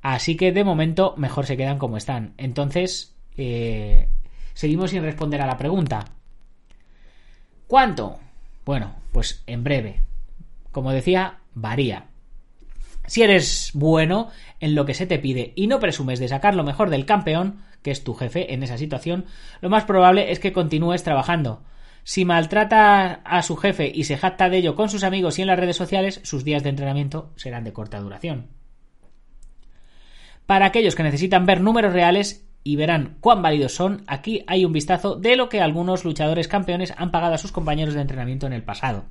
Así 0.00 0.34
que 0.34 0.52
de 0.52 0.64
momento 0.64 1.12
mejor 1.18 1.44
se 1.44 1.58
quedan 1.58 1.76
como 1.76 1.98
están. 1.98 2.32
Entonces, 2.38 3.14
eh, 3.36 4.08
seguimos 4.54 4.92
sin 4.92 5.02
responder 5.02 5.42
a 5.42 5.46
la 5.46 5.58
pregunta. 5.58 6.06
¿Cuánto? 7.68 8.18
Bueno, 8.64 8.96
pues 9.12 9.44
en 9.46 9.62
breve. 9.62 10.00
Como 10.72 10.90
decía, 10.90 11.40
varía. 11.54 12.06
Si 13.06 13.22
eres 13.22 13.72
bueno 13.74 14.30
en 14.58 14.74
lo 14.74 14.86
que 14.86 14.94
se 14.94 15.06
te 15.06 15.18
pide 15.18 15.52
y 15.54 15.66
no 15.66 15.78
presumes 15.78 16.18
de 16.18 16.28
sacar 16.28 16.54
lo 16.54 16.64
mejor 16.64 16.88
del 16.88 17.04
campeón, 17.04 17.62
que 17.82 17.90
es 17.90 18.04
tu 18.04 18.14
jefe 18.14 18.54
en 18.54 18.62
esa 18.62 18.78
situación, 18.78 19.26
lo 19.60 19.68
más 19.68 19.84
probable 19.84 20.32
es 20.32 20.40
que 20.40 20.54
continúes 20.54 21.02
trabajando. 21.02 21.62
Si 22.04 22.24
maltrata 22.24 23.20
a 23.24 23.42
su 23.42 23.56
jefe 23.56 23.92
y 23.94 24.04
se 24.04 24.16
jacta 24.16 24.48
de 24.48 24.56
ello 24.56 24.74
con 24.74 24.88
sus 24.88 25.04
amigos 25.04 25.38
y 25.38 25.42
en 25.42 25.48
las 25.48 25.58
redes 25.58 25.76
sociales, 25.76 26.20
sus 26.24 26.44
días 26.44 26.62
de 26.62 26.70
entrenamiento 26.70 27.32
serán 27.36 27.64
de 27.64 27.74
corta 27.74 28.00
duración. 28.00 28.48
Para 30.46 30.64
aquellos 30.64 30.94
que 30.94 31.02
necesitan 31.02 31.44
ver 31.44 31.60
números 31.60 31.92
reales, 31.92 32.47
y 32.64 32.76
verán 32.76 33.16
cuán 33.20 33.42
válidos 33.42 33.74
son, 33.74 34.04
aquí 34.06 34.44
hay 34.46 34.64
un 34.64 34.72
vistazo 34.72 35.16
de 35.16 35.36
lo 35.36 35.48
que 35.48 35.60
algunos 35.60 36.04
luchadores 36.04 36.48
campeones 36.48 36.92
han 36.96 37.10
pagado 37.10 37.34
a 37.34 37.38
sus 37.38 37.52
compañeros 37.52 37.94
de 37.94 38.00
entrenamiento 38.00 38.46
en 38.46 38.52
el 38.52 38.62
pasado. 38.62 39.04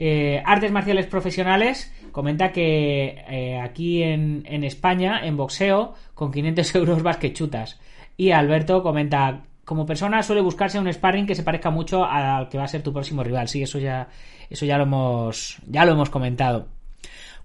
Eh, 0.00 0.40
Artes 0.46 0.70
Marciales 0.70 1.06
Profesionales 1.06 1.92
comenta 2.12 2.52
que 2.52 3.24
eh, 3.28 3.60
aquí 3.60 4.02
en, 4.02 4.44
España, 4.64 5.20
en 5.24 5.36
boxeo, 5.36 5.94
con 6.14 6.30
500 6.30 6.74
euros 6.76 7.02
vas 7.02 7.16
que 7.16 7.32
chutas. 7.32 7.80
Y 8.16 8.30
Alberto 8.30 8.82
comenta, 8.82 9.42
como 9.64 9.86
persona 9.86 10.22
suele 10.22 10.40
buscarse 10.40 10.78
un 10.78 10.92
sparring 10.92 11.26
que 11.26 11.34
se 11.34 11.42
parezca 11.42 11.70
mucho 11.70 12.04
al 12.04 12.48
que 12.48 12.58
va 12.58 12.64
a 12.64 12.68
ser 12.68 12.82
tu 12.82 12.92
próximo 12.92 13.24
rival. 13.24 13.48
Sí, 13.48 13.62
eso 13.62 13.78
ya, 13.78 14.08
eso 14.48 14.64
ya 14.64 14.78
lo 14.78 14.84
hemos, 14.84 15.58
ya 15.66 15.84
lo 15.84 15.92
hemos 15.92 16.10
comentado. 16.10 16.68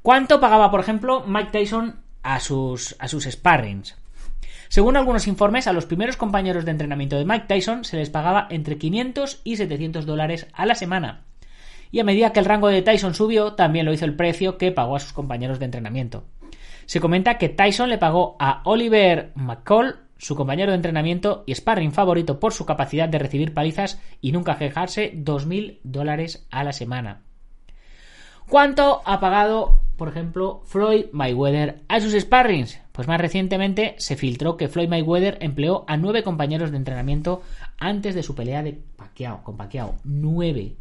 ¿Cuánto 0.02 0.40
pagaba, 0.40 0.70
por 0.70 0.80
ejemplo, 0.80 1.24
Mike 1.26 1.52
Tyson 1.52 2.02
a 2.22 2.40
sus, 2.40 2.96
a 3.00 3.08
sus 3.08 3.24
sparrings? 3.26 3.98
Según 4.74 4.98
algunos 4.98 5.28
informes, 5.28 5.68
a 5.68 5.72
los 5.72 5.86
primeros 5.86 6.18
compañeros 6.18 6.66
de 6.66 6.72
entrenamiento 6.72 7.16
de 7.16 7.26
Mike 7.26 7.46
Tyson 7.48 7.86
se 7.86 7.96
les 7.96 8.10
pagaba 8.10 8.48
entre 8.50 8.80
500 8.80 9.42
y 9.44 9.58
700 9.58 10.08
dólares 10.08 10.48
a 10.52 10.66
la 10.66 10.74
semana. 10.74 11.26
Y 11.92 12.00
a 12.00 12.04
medida 12.04 12.34
que 12.34 12.40
el 12.40 12.46
rango 12.46 12.70
de 12.70 12.82
Tyson 12.82 13.14
subió, 13.14 13.54
también 13.54 13.86
lo 13.86 13.94
hizo 13.94 14.06
el 14.06 14.16
precio 14.16 14.58
que 14.58 14.72
pagó 14.72 14.96
a 14.96 15.00
sus 15.00 15.14
compañeros 15.14 15.60
de 15.60 15.66
entrenamiento. 15.66 16.24
Se 16.88 17.00
comenta 17.00 17.38
que 17.38 17.50
Tyson 17.50 17.88
le 17.88 18.00
pagó 18.00 18.36
a 18.40 18.64
Oliver 18.66 19.32
McCall, 19.36 20.00
su 20.18 20.36
compañero 20.36 20.72
de 20.72 20.78
entrenamiento 20.78 21.44
y 21.46 21.54
sparring 21.54 21.92
favorito 21.92 22.40
por 22.40 22.52
su 22.52 22.66
capacidad 22.66 23.08
de 23.08 23.20
recibir 23.20 23.54
palizas 23.54 24.02
y 24.22 24.32
nunca 24.32 24.58
quejarse, 24.58 25.14
2.000 25.14 25.82
dólares 25.84 26.48
a 26.50 26.64
la 26.64 26.74
semana. 26.74 27.22
¿Cuánto 28.50 29.04
ha 29.06 29.20
pagado 29.20 29.83
por 29.98 30.08
ejemplo, 30.08 30.62
Floyd 30.66 31.06
Mayweather 31.12 31.82
a 31.88 32.00
sus 32.00 32.14
sparrings. 32.14 32.80
Pues 32.92 33.08
más 33.08 33.20
recientemente 33.20 33.96
se 33.98 34.16
filtró 34.16 34.58
que 34.58 34.68
Floyd 34.68 34.90
Mayweather 34.90 35.38
empleó 35.42 35.84
a 35.88 35.98
nueve 35.98 36.24
compañeros 36.24 36.72
de 36.72 36.78
entrenamiento 36.78 37.42
antes 37.80 38.16
de 38.16 38.24
su 38.24 38.36
pelea 38.36 38.64
de 38.64 38.80
Pacquiao, 38.96 39.44
con 39.44 39.58
Pacquiao. 39.58 39.96
Nueve. 40.04 40.76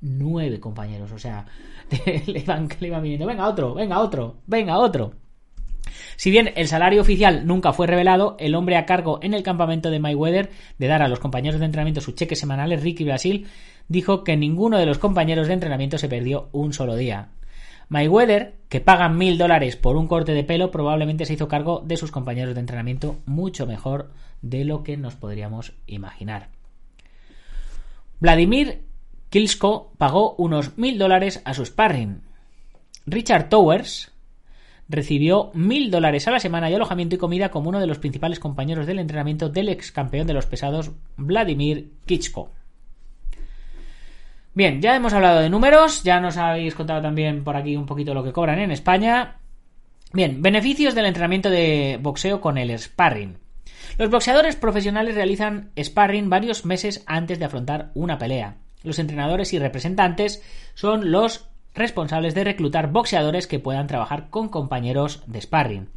Nueve 0.00 0.60
compañeros. 0.60 1.12
O 1.12 1.18
sea, 1.18 1.46
le 2.26 2.40
iban, 2.40 2.68
le 2.80 2.88
iban 2.88 3.02
viniendo, 3.02 3.26
venga 3.26 3.48
otro, 3.48 3.74
venga 3.74 4.00
otro, 4.00 4.36
venga 4.46 4.78
otro. 4.78 5.12
Si 6.16 6.30
bien 6.30 6.52
el 6.56 6.68
salario 6.68 7.00
oficial 7.00 7.46
nunca 7.46 7.72
fue 7.72 7.86
revelado, 7.86 8.36
el 8.38 8.54
hombre 8.54 8.76
a 8.76 8.86
cargo 8.86 9.18
en 9.22 9.34
el 9.34 9.42
campamento 9.42 9.90
de 9.90 9.98
Mayweather 9.98 10.50
de 10.78 10.86
dar 10.86 11.02
a 11.02 11.08
los 11.08 11.20
compañeros 11.20 11.60
de 11.60 11.66
entrenamiento 11.66 12.00
sus 12.00 12.14
cheques 12.14 12.38
semanales, 12.38 12.82
Ricky 12.82 13.04
Brasil, 13.04 13.46
dijo 13.88 14.24
que 14.24 14.36
ninguno 14.36 14.78
de 14.78 14.86
los 14.86 14.98
compañeros 14.98 15.48
de 15.48 15.54
entrenamiento 15.54 15.98
se 15.98 16.08
perdió 16.08 16.48
un 16.52 16.72
solo 16.72 16.96
día. 16.96 17.28
Mayweather, 17.88 18.56
que 18.68 18.80
paga 18.80 19.08
mil 19.08 19.38
dólares 19.38 19.76
por 19.76 19.96
un 19.96 20.06
corte 20.06 20.32
de 20.32 20.44
pelo, 20.44 20.70
probablemente 20.70 21.26
se 21.26 21.34
hizo 21.34 21.48
cargo 21.48 21.82
de 21.84 21.96
sus 21.96 22.10
compañeros 22.10 22.54
de 22.54 22.60
entrenamiento 22.60 23.16
mucho 23.26 23.66
mejor 23.66 24.10
de 24.40 24.64
lo 24.64 24.82
que 24.82 24.96
nos 24.96 25.14
podríamos 25.14 25.74
imaginar. 25.86 26.48
Vladimir 28.20 28.82
Kilsko 29.30 29.92
pagó 29.98 30.34
unos 30.36 30.76
mil 30.78 30.98
dólares 30.98 31.42
a 31.44 31.54
su 31.54 31.64
sparring. 31.64 32.22
Richard 33.06 33.48
Towers 33.48 34.12
recibió 34.88 35.50
mil 35.54 35.90
dólares 35.90 36.28
a 36.28 36.30
la 36.30 36.38
semana 36.38 36.70
y 36.70 36.74
alojamiento 36.74 37.14
y 37.14 37.18
comida 37.18 37.50
como 37.50 37.70
uno 37.70 37.80
de 37.80 37.86
los 37.86 37.98
principales 37.98 38.38
compañeros 38.38 38.86
del 38.86 38.98
entrenamiento 38.98 39.48
del 39.48 39.70
ex 39.70 39.90
campeón 39.90 40.26
de 40.26 40.34
los 40.34 40.46
pesados 40.46 40.92
Vladimir 41.16 41.92
Klitschko. 42.04 42.50
Bien, 44.54 44.82
ya 44.82 44.94
hemos 44.94 45.14
hablado 45.14 45.40
de 45.40 45.48
números, 45.48 46.02
ya 46.02 46.20
nos 46.20 46.36
habéis 46.36 46.74
contado 46.74 47.00
también 47.00 47.42
por 47.42 47.56
aquí 47.56 47.74
un 47.74 47.86
poquito 47.86 48.12
lo 48.12 48.22
que 48.22 48.32
cobran 48.32 48.58
en 48.58 48.70
España. 48.70 49.38
Bien, 50.12 50.42
beneficios 50.42 50.94
del 50.94 51.06
entrenamiento 51.06 51.48
de 51.48 51.98
boxeo 52.02 52.42
con 52.42 52.58
el 52.58 52.78
sparring. 52.78 53.38
Los 53.96 54.10
boxeadores 54.10 54.56
profesionales 54.56 55.14
realizan 55.14 55.70
sparring 55.82 56.28
varios 56.28 56.66
meses 56.66 57.02
antes 57.06 57.38
de 57.38 57.46
afrontar 57.46 57.92
una 57.94 58.18
pelea. 58.18 58.56
Los 58.82 58.98
entrenadores 58.98 59.54
y 59.54 59.58
representantes 59.58 60.42
son 60.74 61.10
los 61.10 61.48
responsables 61.74 62.34
de 62.34 62.44
reclutar 62.44 62.92
boxeadores 62.92 63.46
que 63.46 63.58
puedan 63.58 63.86
trabajar 63.86 64.28
con 64.28 64.50
compañeros 64.50 65.22
de 65.26 65.40
sparring. 65.40 65.88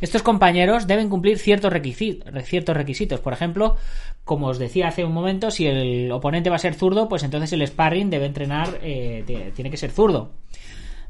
Estos 0.00 0.22
compañeros 0.22 0.86
deben 0.86 1.08
cumplir 1.08 1.38
ciertos 1.38 1.72
requisitos, 1.72 3.20
Por 3.20 3.32
ejemplo, 3.32 3.76
como 4.24 4.48
os 4.48 4.58
decía 4.58 4.88
hace 4.88 5.04
un 5.04 5.12
momento, 5.12 5.50
si 5.50 5.66
el 5.66 6.10
oponente 6.12 6.50
va 6.50 6.56
a 6.56 6.60
ser 6.60 6.74
zurdo, 6.74 7.08
pues 7.08 7.22
entonces 7.22 7.52
el 7.52 7.66
sparring 7.66 8.10
debe 8.10 8.26
entrenar, 8.26 8.78
eh, 8.82 9.52
tiene 9.54 9.70
que 9.70 9.76
ser 9.76 9.90
zurdo. 9.90 10.32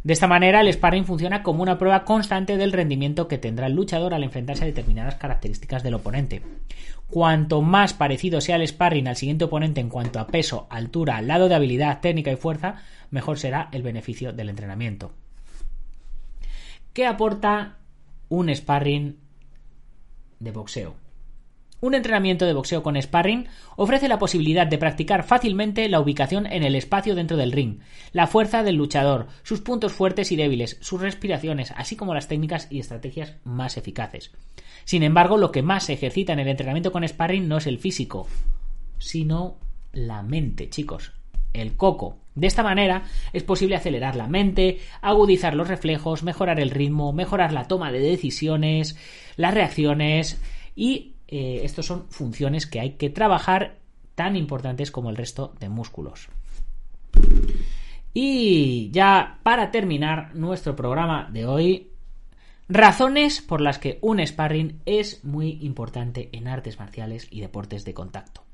De 0.04 0.12
esta 0.12 0.28
manera, 0.28 0.60
el 0.60 0.72
sparring 0.72 1.04
funciona 1.04 1.42
como 1.42 1.62
una 1.62 1.76
prueba 1.76 2.04
constante 2.04 2.56
del 2.56 2.72
rendimiento 2.72 3.26
que 3.26 3.38
tendrá 3.38 3.66
el 3.66 3.74
luchador 3.74 4.14
al 4.14 4.22
enfrentarse 4.22 4.62
a 4.62 4.66
determinadas 4.66 5.16
características 5.16 5.82
del 5.82 5.94
oponente. 5.94 6.42
Cuanto 7.08 7.62
más 7.62 7.94
parecido 7.94 8.40
sea 8.40 8.56
el 8.56 8.66
sparring 8.68 9.08
al 9.08 9.16
siguiente 9.16 9.46
oponente 9.46 9.80
en 9.80 9.88
cuanto 9.88 10.20
a 10.20 10.26
peso, 10.26 10.66
altura, 10.70 11.20
lado 11.22 11.48
de 11.48 11.56
habilidad, 11.56 12.00
técnica 12.00 12.30
y 12.30 12.36
fuerza, 12.36 12.76
mejor 13.10 13.38
será 13.38 13.68
el 13.72 13.82
beneficio 13.82 14.32
del 14.32 14.50
entrenamiento. 14.50 15.12
¿Qué 16.92 17.06
aporta 17.06 17.77
un 18.28 18.54
sparring 18.54 19.16
de 20.38 20.50
boxeo. 20.50 20.96
Un 21.80 21.94
entrenamiento 21.94 22.44
de 22.44 22.54
boxeo 22.54 22.82
con 22.82 23.00
sparring 23.00 23.46
ofrece 23.76 24.08
la 24.08 24.18
posibilidad 24.18 24.66
de 24.66 24.78
practicar 24.78 25.22
fácilmente 25.22 25.88
la 25.88 26.00
ubicación 26.00 26.46
en 26.46 26.64
el 26.64 26.74
espacio 26.74 27.14
dentro 27.14 27.36
del 27.36 27.52
ring, 27.52 27.78
la 28.12 28.26
fuerza 28.26 28.64
del 28.64 28.74
luchador, 28.74 29.28
sus 29.44 29.60
puntos 29.60 29.92
fuertes 29.92 30.32
y 30.32 30.36
débiles, 30.36 30.78
sus 30.80 31.00
respiraciones, 31.00 31.72
así 31.76 31.94
como 31.94 32.14
las 32.14 32.26
técnicas 32.26 32.66
y 32.70 32.80
estrategias 32.80 33.36
más 33.44 33.76
eficaces. 33.76 34.32
Sin 34.84 35.04
embargo, 35.04 35.36
lo 35.36 35.52
que 35.52 35.62
más 35.62 35.84
se 35.84 35.92
ejercita 35.92 36.32
en 36.32 36.40
el 36.40 36.48
entrenamiento 36.48 36.90
con 36.90 37.06
sparring 37.06 37.46
no 37.46 37.58
es 37.58 37.68
el 37.68 37.78
físico, 37.78 38.26
sino 38.98 39.58
la 39.92 40.22
mente, 40.24 40.68
chicos 40.68 41.12
el 41.52 41.76
coco. 41.76 42.16
De 42.34 42.46
esta 42.46 42.62
manera 42.62 43.02
es 43.32 43.42
posible 43.42 43.76
acelerar 43.76 44.14
la 44.14 44.28
mente, 44.28 44.78
agudizar 45.00 45.54
los 45.54 45.68
reflejos, 45.68 46.22
mejorar 46.22 46.60
el 46.60 46.70
ritmo, 46.70 47.12
mejorar 47.12 47.52
la 47.52 47.66
toma 47.66 47.90
de 47.90 47.98
decisiones, 47.98 48.96
las 49.36 49.54
reacciones 49.54 50.40
y 50.76 51.14
eh, 51.26 51.62
estas 51.64 51.86
son 51.86 52.06
funciones 52.10 52.66
que 52.66 52.80
hay 52.80 52.90
que 52.92 53.10
trabajar 53.10 53.78
tan 54.14 54.36
importantes 54.36 54.90
como 54.90 55.10
el 55.10 55.16
resto 55.16 55.54
de 55.58 55.68
músculos. 55.68 56.28
Y 58.14 58.90
ya 58.90 59.38
para 59.42 59.70
terminar 59.70 60.34
nuestro 60.34 60.74
programa 60.74 61.28
de 61.32 61.46
hoy, 61.46 61.92
razones 62.68 63.40
por 63.40 63.60
las 63.60 63.78
que 63.78 63.98
un 64.00 64.24
sparring 64.24 64.80
es 64.86 65.24
muy 65.24 65.58
importante 65.62 66.28
en 66.32 66.48
artes 66.48 66.78
marciales 66.78 67.28
y 67.30 67.40
deportes 67.40 67.84
de 67.84 67.94
contacto. 67.94 68.47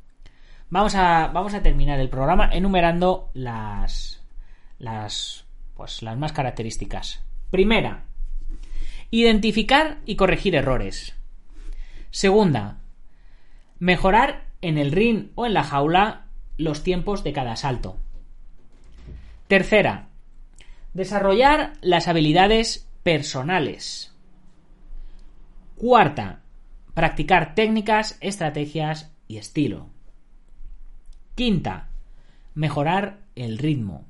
Vamos 0.71 0.95
a, 0.95 1.29
vamos 1.29 1.55
a 1.55 1.63
terminar 1.63 2.01
el 2.01 2.09
programa 2.09 2.51
enumerando 2.53 3.31
las, 3.35 4.23
las, 4.79 5.45
pues, 5.75 6.03
las 6.03 6.17
más 6.19 6.33
características. 6.33 7.23
Primera, 7.51 8.05
identificar 9.11 9.99
y 10.05 10.17
corregir 10.17 10.55
errores. 10.57 11.15
Segunda, 12.11 12.79
mejorar 13.79 14.47
en 14.61 14.79
el 14.79 14.93
ring 14.93 15.29
o 15.35 15.47
en 15.47 15.55
la 15.55 15.63
jaula 15.63 16.27
los 16.57 16.83
tiempos 16.83 17.23
de 17.23 17.33
cada 17.33 17.57
salto. 17.57 17.97
Tercera, 19.47 20.09
desarrollar 20.95 21.75
las 21.81 22.09
habilidades 22.09 22.89
personales. 23.03 24.13
Cuarta, 25.77 26.41
practicar 26.95 27.55
técnicas, 27.55 28.17
estrategias 28.21 29.13
y 29.29 29.37
estilo. 29.37 29.94
Quinta, 31.35 31.89
mejorar 32.55 33.19
el 33.35 33.59
ritmo. 33.59 34.05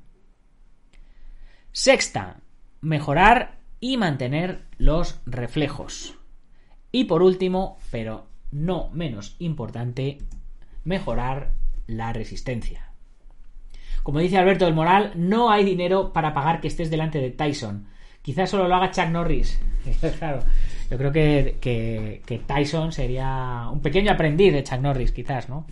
Sexta, 1.71 2.41
mejorar 2.81 3.57
y 3.79 3.97
mantener 3.97 4.65
los 4.77 5.19
reflejos. 5.25 6.19
Y 6.91 7.05
por 7.05 7.23
último, 7.23 7.79
pero 7.89 8.27
no 8.51 8.91
menos 8.93 9.37
importante, 9.39 10.19
mejorar 10.83 11.53
la 11.87 12.13
resistencia. 12.13 12.91
Como 14.03 14.19
dice 14.19 14.37
Alberto 14.37 14.65
del 14.65 14.75
Moral, 14.75 15.13
no 15.15 15.49
hay 15.49 15.65
dinero 15.65 16.13
para 16.13 16.31
pagar 16.31 16.61
que 16.61 16.67
estés 16.67 16.91
delante 16.91 17.19
de 17.19 17.31
Tyson. 17.31 17.87
Quizás 18.21 18.51
solo 18.51 18.67
lo 18.67 18.75
haga 18.75 18.91
Chuck 18.91 19.09
Norris. 19.09 19.59
claro, 20.19 20.43
yo 20.91 20.97
creo 20.99 21.11
que, 21.11 21.57
que 21.59 22.39
Tyson 22.45 22.91
sería 22.91 23.67
un 23.71 23.81
pequeño 23.81 24.11
aprendiz 24.11 24.53
de 24.53 24.63
Chuck 24.63 24.79
Norris, 24.79 25.11
quizás, 25.11 25.49
¿no? 25.49 25.65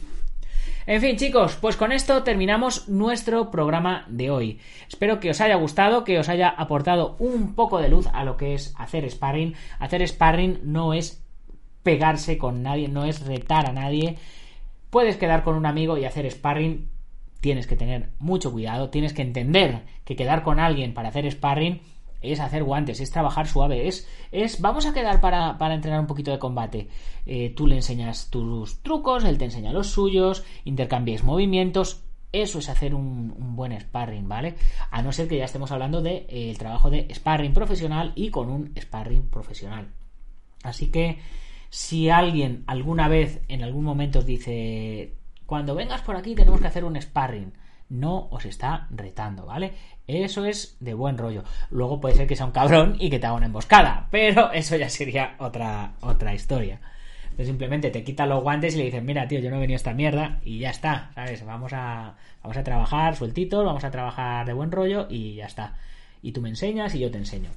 En 0.85 0.99
fin, 0.99 1.15
chicos, 1.15 1.55
pues 1.61 1.77
con 1.77 1.93
esto 1.93 2.23
terminamos 2.23 2.89
nuestro 2.89 3.51
programa 3.51 4.05
de 4.09 4.29
hoy. 4.29 4.59
Espero 4.89 5.21
que 5.21 5.29
os 5.29 5.39
haya 5.39 5.55
gustado, 5.55 6.03
que 6.03 6.19
os 6.19 6.27
haya 6.27 6.49
aportado 6.49 7.15
un 7.19 7.55
poco 7.55 7.79
de 7.79 7.87
luz 7.87 8.07
a 8.11 8.25
lo 8.25 8.35
que 8.35 8.53
es 8.53 8.73
hacer 8.77 9.09
sparring. 9.09 9.55
Hacer 9.79 10.05
sparring 10.05 10.59
no 10.63 10.93
es 10.93 11.23
pegarse 11.83 12.37
con 12.37 12.63
nadie, 12.63 12.89
no 12.89 13.05
es 13.05 13.25
retar 13.25 13.69
a 13.69 13.73
nadie. 13.73 14.17
Puedes 14.89 15.15
quedar 15.15 15.43
con 15.43 15.55
un 15.55 15.65
amigo 15.65 15.97
y 15.97 16.03
hacer 16.03 16.29
sparring. 16.29 16.89
Tienes 17.39 17.65
que 17.65 17.77
tener 17.77 18.09
mucho 18.19 18.51
cuidado, 18.51 18.89
tienes 18.89 19.13
que 19.13 19.21
entender 19.21 19.83
que 20.03 20.17
quedar 20.17 20.43
con 20.43 20.59
alguien 20.59 20.93
para 20.93 21.09
hacer 21.09 21.29
sparring 21.31 21.81
es 22.23 22.39
hacer 22.39 22.63
guantes, 22.63 22.99
es 22.99 23.11
trabajar 23.11 23.47
suave, 23.47 23.87
es, 23.87 24.07
es 24.31 24.61
vamos 24.61 24.85
a 24.85 24.93
quedar 24.93 25.19
para, 25.19 25.57
entrenar 25.73 25.99
un 25.99 26.07
poquito 26.07 26.31
de 26.31 26.39
combate. 26.39 26.87
Eh, 27.25 27.53
tú 27.55 27.67
le 27.67 27.75
enseñas 27.75 28.29
tus 28.29 28.81
trucos, 28.81 29.23
él 29.23 29.37
te 29.37 29.45
enseña 29.45 29.73
los 29.73 29.87
suyos, 29.87 30.43
intercambies 30.63 31.23
movimientos. 31.23 32.03
Eso 32.31 32.57
es 32.57 32.69
hacer 32.69 32.95
un, 32.95 33.55
buen 33.55 33.79
sparring, 33.79 34.27
¿vale? 34.27 34.55
A 34.89 35.03
no 35.03 35.11
ser 35.11 35.27
que 35.27 35.37
ya 35.37 35.45
estemos 35.45 35.71
hablando 35.71 36.01
del 36.01 36.25
de, 36.25 36.51
eh, 36.51 36.55
trabajo 36.57 36.89
de 36.89 37.07
sparring 37.13 37.53
profesional 37.53 38.13
y 38.15 38.31
con 38.31 38.49
un 38.49 38.73
sparring 38.79 39.29
profesional. 39.29 39.89
Así 40.63 40.89
que 40.89 41.19
si 41.69 42.09
alguien 42.09 42.63
alguna 42.65 43.07
vez 43.07 43.41
en 43.49 43.63
algún 43.63 43.83
momento 43.83 44.19
os 44.19 44.25
dice, 44.25 45.13
cuando 45.45 45.75
vengas 45.75 46.01
por 46.01 46.15
aquí 46.15 46.33
tenemos 46.33 46.61
que 46.61 46.67
hacer 46.67 46.85
un 46.85 46.99
sparring, 46.99 47.53
no 47.89 48.27
os 48.31 48.45
está 48.45 48.87
retando, 48.89 49.45
¿vale? 49.45 49.73
Eso 50.07 50.45
es 50.45 50.75
de 50.79 50.93
buen 50.93 51.17
rollo. 51.17 51.43
Luego 51.69 52.01
puede 52.01 52.15
ser 52.15 52.27
que 52.27 52.35
sea 52.35 52.45
un 52.45 52.51
cabrón 52.51 52.97
y 52.99 53.09
que 53.09 53.19
te 53.19 53.25
haga 53.25 53.35
una 53.35 53.45
emboscada, 53.45 54.07
pero 54.11 54.51
eso 54.53 54.75
ya 54.75 54.89
sería 54.89 55.35
otra, 55.39 55.93
otra 56.01 56.33
historia. 56.33 56.79
Entonces 57.23 57.47
simplemente 57.47 57.89
te 57.89 58.03
quita 58.03 58.27
los 58.27 58.43
guantes 58.43 58.75
y 58.75 58.77
le 58.77 58.83
dices, 58.85 59.01
mira, 59.01 59.27
tío, 59.27 59.39
yo 59.39 59.49
no 59.49 59.55
he 59.55 59.61
venido 59.61 59.75
a 59.75 59.77
esta 59.77 59.93
mierda 59.93 60.39
y 60.43 60.59
ya 60.59 60.69
está, 60.69 61.09
¿sabes? 61.15 61.43
Vamos 61.43 61.73
a, 61.73 62.15
vamos 62.43 62.57
a 62.57 62.63
trabajar 62.63 63.15
sueltitos, 63.15 63.65
vamos 63.65 63.83
a 63.83 63.89
trabajar 63.89 64.45
de 64.45 64.53
buen 64.53 64.71
rollo 64.71 65.07
y 65.09 65.35
ya 65.35 65.47
está. 65.47 65.75
Y 66.21 66.31
tú 66.31 66.41
me 66.41 66.49
enseñas 66.49 66.93
y 66.93 66.99
yo 66.99 67.09
te 67.09 67.17
enseño. 67.17 67.49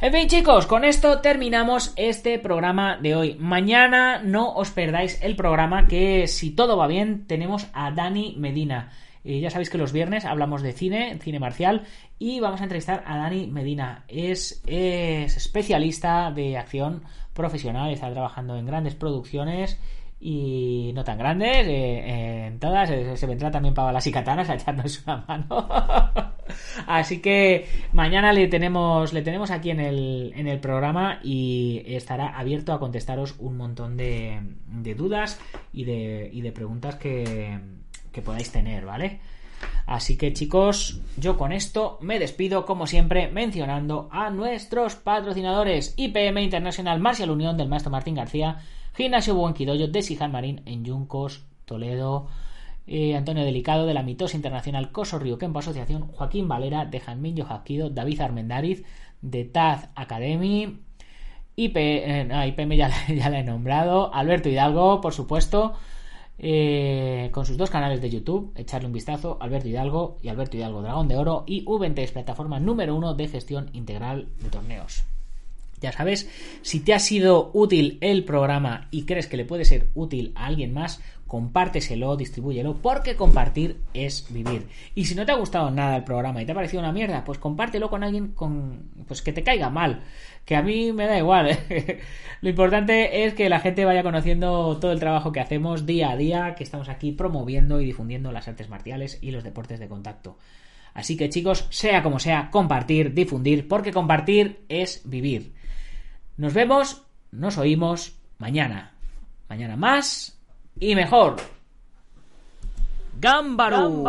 En 0.00 0.12
fin, 0.12 0.28
chicos, 0.28 0.66
con 0.66 0.84
esto 0.84 1.20
terminamos 1.20 1.94
este 1.96 2.38
programa 2.38 2.98
de 2.98 3.14
hoy. 3.14 3.36
Mañana 3.38 4.20
no 4.22 4.52
os 4.52 4.70
perdáis 4.70 5.22
el 5.22 5.36
programa 5.36 5.86
que, 5.86 6.26
si 6.26 6.50
todo 6.50 6.76
va 6.76 6.86
bien, 6.86 7.26
tenemos 7.26 7.68
a 7.72 7.90
Dani 7.92 8.34
Medina 8.36 8.90
ya 9.26 9.50
sabéis 9.50 9.70
que 9.70 9.78
los 9.78 9.92
viernes 9.92 10.24
hablamos 10.24 10.62
de 10.62 10.72
cine, 10.72 11.18
cine 11.20 11.38
marcial, 11.38 11.82
y 12.18 12.40
vamos 12.40 12.60
a 12.60 12.64
entrevistar 12.64 13.02
a 13.06 13.18
Dani 13.18 13.46
Medina. 13.46 14.04
Es, 14.08 14.62
especialista 14.66 16.30
de 16.30 16.56
acción 16.56 17.02
profesional, 17.34 17.92
está 17.92 18.10
trabajando 18.10 18.56
en 18.56 18.66
grandes 18.66 18.94
producciones 18.94 19.78
y 20.18 20.92
no 20.94 21.04
tan 21.04 21.18
grandes, 21.18 21.66
eh, 21.68 22.46
en 22.46 22.58
todas, 22.58 22.88
se, 22.88 23.26
vendrá 23.26 23.50
también 23.50 23.74
para 23.74 23.92
las 23.92 24.06
y 24.06 24.12
katanas 24.12 24.48
a 24.50 24.54
echarnos 24.54 25.02
una 25.04 25.24
mano. 25.28 25.68
Así 26.86 27.20
que 27.20 27.66
mañana 27.92 28.32
le 28.32 28.46
tenemos, 28.48 29.12
le 29.12 29.22
tenemos 29.22 29.50
aquí 29.50 29.70
en 29.70 29.80
el, 29.80 30.32
en 30.36 30.46
el 30.46 30.60
programa 30.60 31.18
y 31.22 31.82
estará 31.86 32.38
abierto 32.38 32.72
a 32.72 32.78
contestaros 32.78 33.34
un 33.38 33.56
montón 33.56 33.96
de, 33.96 34.40
de 34.68 34.94
dudas 34.94 35.40
y 35.72 35.84
de, 35.84 36.30
y 36.32 36.40
de 36.40 36.52
preguntas 36.52 36.96
que, 36.96 37.58
que 38.16 38.22
podáis 38.22 38.50
tener, 38.50 38.86
¿vale? 38.86 39.20
Así 39.84 40.16
que 40.16 40.32
chicos, 40.32 41.02
yo 41.18 41.36
con 41.36 41.52
esto 41.52 41.98
me 42.00 42.18
despido 42.18 42.64
como 42.64 42.86
siempre 42.86 43.28
mencionando 43.28 44.08
a 44.10 44.30
nuestros 44.30 44.96
patrocinadores 44.96 45.92
IPM 45.98 46.38
Internacional 46.42 46.98
Marcial 46.98 47.30
Unión 47.30 47.58
del 47.58 47.68
maestro 47.68 47.92
Martín 47.92 48.14
García, 48.14 48.62
Gimnasio 48.94 49.34
Buenquidoyo 49.34 49.88
de 49.88 50.02
Sijan 50.02 50.32
Marín 50.32 50.62
en 50.64 50.82
Yuncos, 50.82 51.44
Toledo, 51.66 52.28
eh, 52.86 53.14
Antonio 53.14 53.44
Delicado 53.44 53.84
de 53.84 53.92
la 53.92 54.02
Mitos 54.02 54.34
Internacional 54.34 54.92
Coso 54.92 55.18
Río 55.18 55.36
Kempo 55.36 55.58
Asociación, 55.58 56.08
Joaquín 56.08 56.48
Valera 56.48 56.86
de 56.86 57.00
Janmin 57.00 57.36
Yojaquido, 57.36 57.90
David 57.90 58.22
Armendariz 58.22 58.82
de 59.20 59.44
Taz 59.44 59.90
Academy, 59.94 60.80
IP, 61.54 61.76
eh, 61.76 62.46
IPM 62.48 62.76
ya, 62.76 62.90
ya 63.08 63.28
la 63.28 63.40
he 63.40 63.44
nombrado, 63.44 64.12
Alberto 64.14 64.48
Hidalgo, 64.48 65.02
por 65.02 65.12
supuesto, 65.12 65.74
eh, 66.38 67.30
con 67.32 67.46
sus 67.46 67.56
dos 67.56 67.70
canales 67.70 68.00
de 68.00 68.10
YouTube, 68.10 68.52
echarle 68.56 68.86
un 68.86 68.92
vistazo, 68.92 69.38
Alberto 69.40 69.68
Hidalgo 69.68 70.18
y 70.22 70.28
Alberto 70.28 70.56
Hidalgo 70.56 70.82
Dragón 70.82 71.08
de 71.08 71.16
Oro 71.16 71.44
y 71.46 71.64
V3 71.64 72.12
plataforma 72.12 72.60
número 72.60 72.94
uno 72.94 73.14
de 73.14 73.28
gestión 73.28 73.70
integral 73.72 74.28
de 74.42 74.50
torneos. 74.50 75.04
Ya 75.80 75.92
sabes, 75.92 76.28
si 76.62 76.80
te 76.80 76.94
ha 76.94 76.98
sido 76.98 77.50
útil 77.52 77.98
el 78.00 78.24
programa 78.24 78.88
y 78.90 79.04
crees 79.04 79.26
que 79.26 79.36
le 79.36 79.44
puede 79.44 79.66
ser 79.66 79.88
útil 79.94 80.32
a 80.34 80.46
alguien 80.46 80.72
más, 80.72 81.02
compárteselo, 81.26 82.16
distribúyelo, 82.16 82.76
porque 82.76 83.16
compartir 83.16 83.78
es 83.92 84.26
vivir. 84.30 84.68
Y 84.94 85.06
si 85.06 85.14
no 85.14 85.26
te 85.26 85.32
ha 85.32 85.36
gustado 85.36 85.70
nada 85.70 85.96
el 85.96 86.04
programa 86.04 86.40
y 86.40 86.46
te 86.46 86.52
ha 86.52 86.54
parecido 86.54 86.80
una 86.80 86.92
mierda, 86.92 87.24
pues 87.24 87.38
compártelo 87.38 87.90
con 87.90 88.04
alguien 88.04 88.28
con, 88.28 88.90
pues 89.06 89.22
que 89.22 89.32
te 89.32 89.42
caiga 89.42 89.68
mal, 89.68 90.02
que 90.46 90.56
a 90.56 90.62
mí 90.62 90.92
me 90.92 91.06
da 91.06 91.18
igual. 91.18 91.48
¿eh? 91.68 92.00
Lo 92.40 92.48
importante 92.48 93.24
es 93.24 93.34
que 93.34 93.50
la 93.50 93.60
gente 93.60 93.84
vaya 93.84 94.02
conociendo 94.02 94.78
todo 94.78 94.92
el 94.92 95.00
trabajo 95.00 95.32
que 95.32 95.40
hacemos 95.40 95.84
día 95.84 96.10
a 96.10 96.16
día, 96.16 96.54
que 96.54 96.64
estamos 96.64 96.88
aquí 96.88 97.12
promoviendo 97.12 97.80
y 97.80 97.84
difundiendo 97.84 98.32
las 98.32 98.48
artes 98.48 98.70
marciales 98.70 99.18
y 99.20 99.32
los 99.32 99.44
deportes 99.44 99.80
de 99.80 99.88
contacto. 99.88 100.38
Así 100.94 101.16
que 101.16 101.28
chicos, 101.28 101.66
sea 101.70 102.02
como 102.02 102.18
sea, 102.18 102.50
compartir, 102.50 103.12
difundir, 103.12 103.68
porque 103.68 103.92
compartir 103.92 104.64
es 104.70 105.02
vivir. 105.04 105.52
Nos 106.38 106.54
vemos, 106.54 107.02
nos 107.32 107.58
oímos 107.58 108.18
mañana. 108.38 108.94
Mañana 109.48 109.76
más 109.76 110.40
y 110.78 110.94
mejor. 110.94 111.36
Gámbaro. 113.18 114.04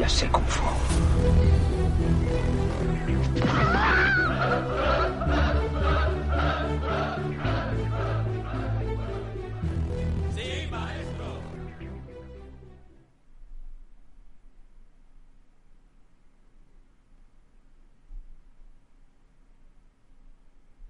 Ya 0.00 0.08
sé 0.08 0.26
cómo 0.30 0.46
fue. 0.46 0.66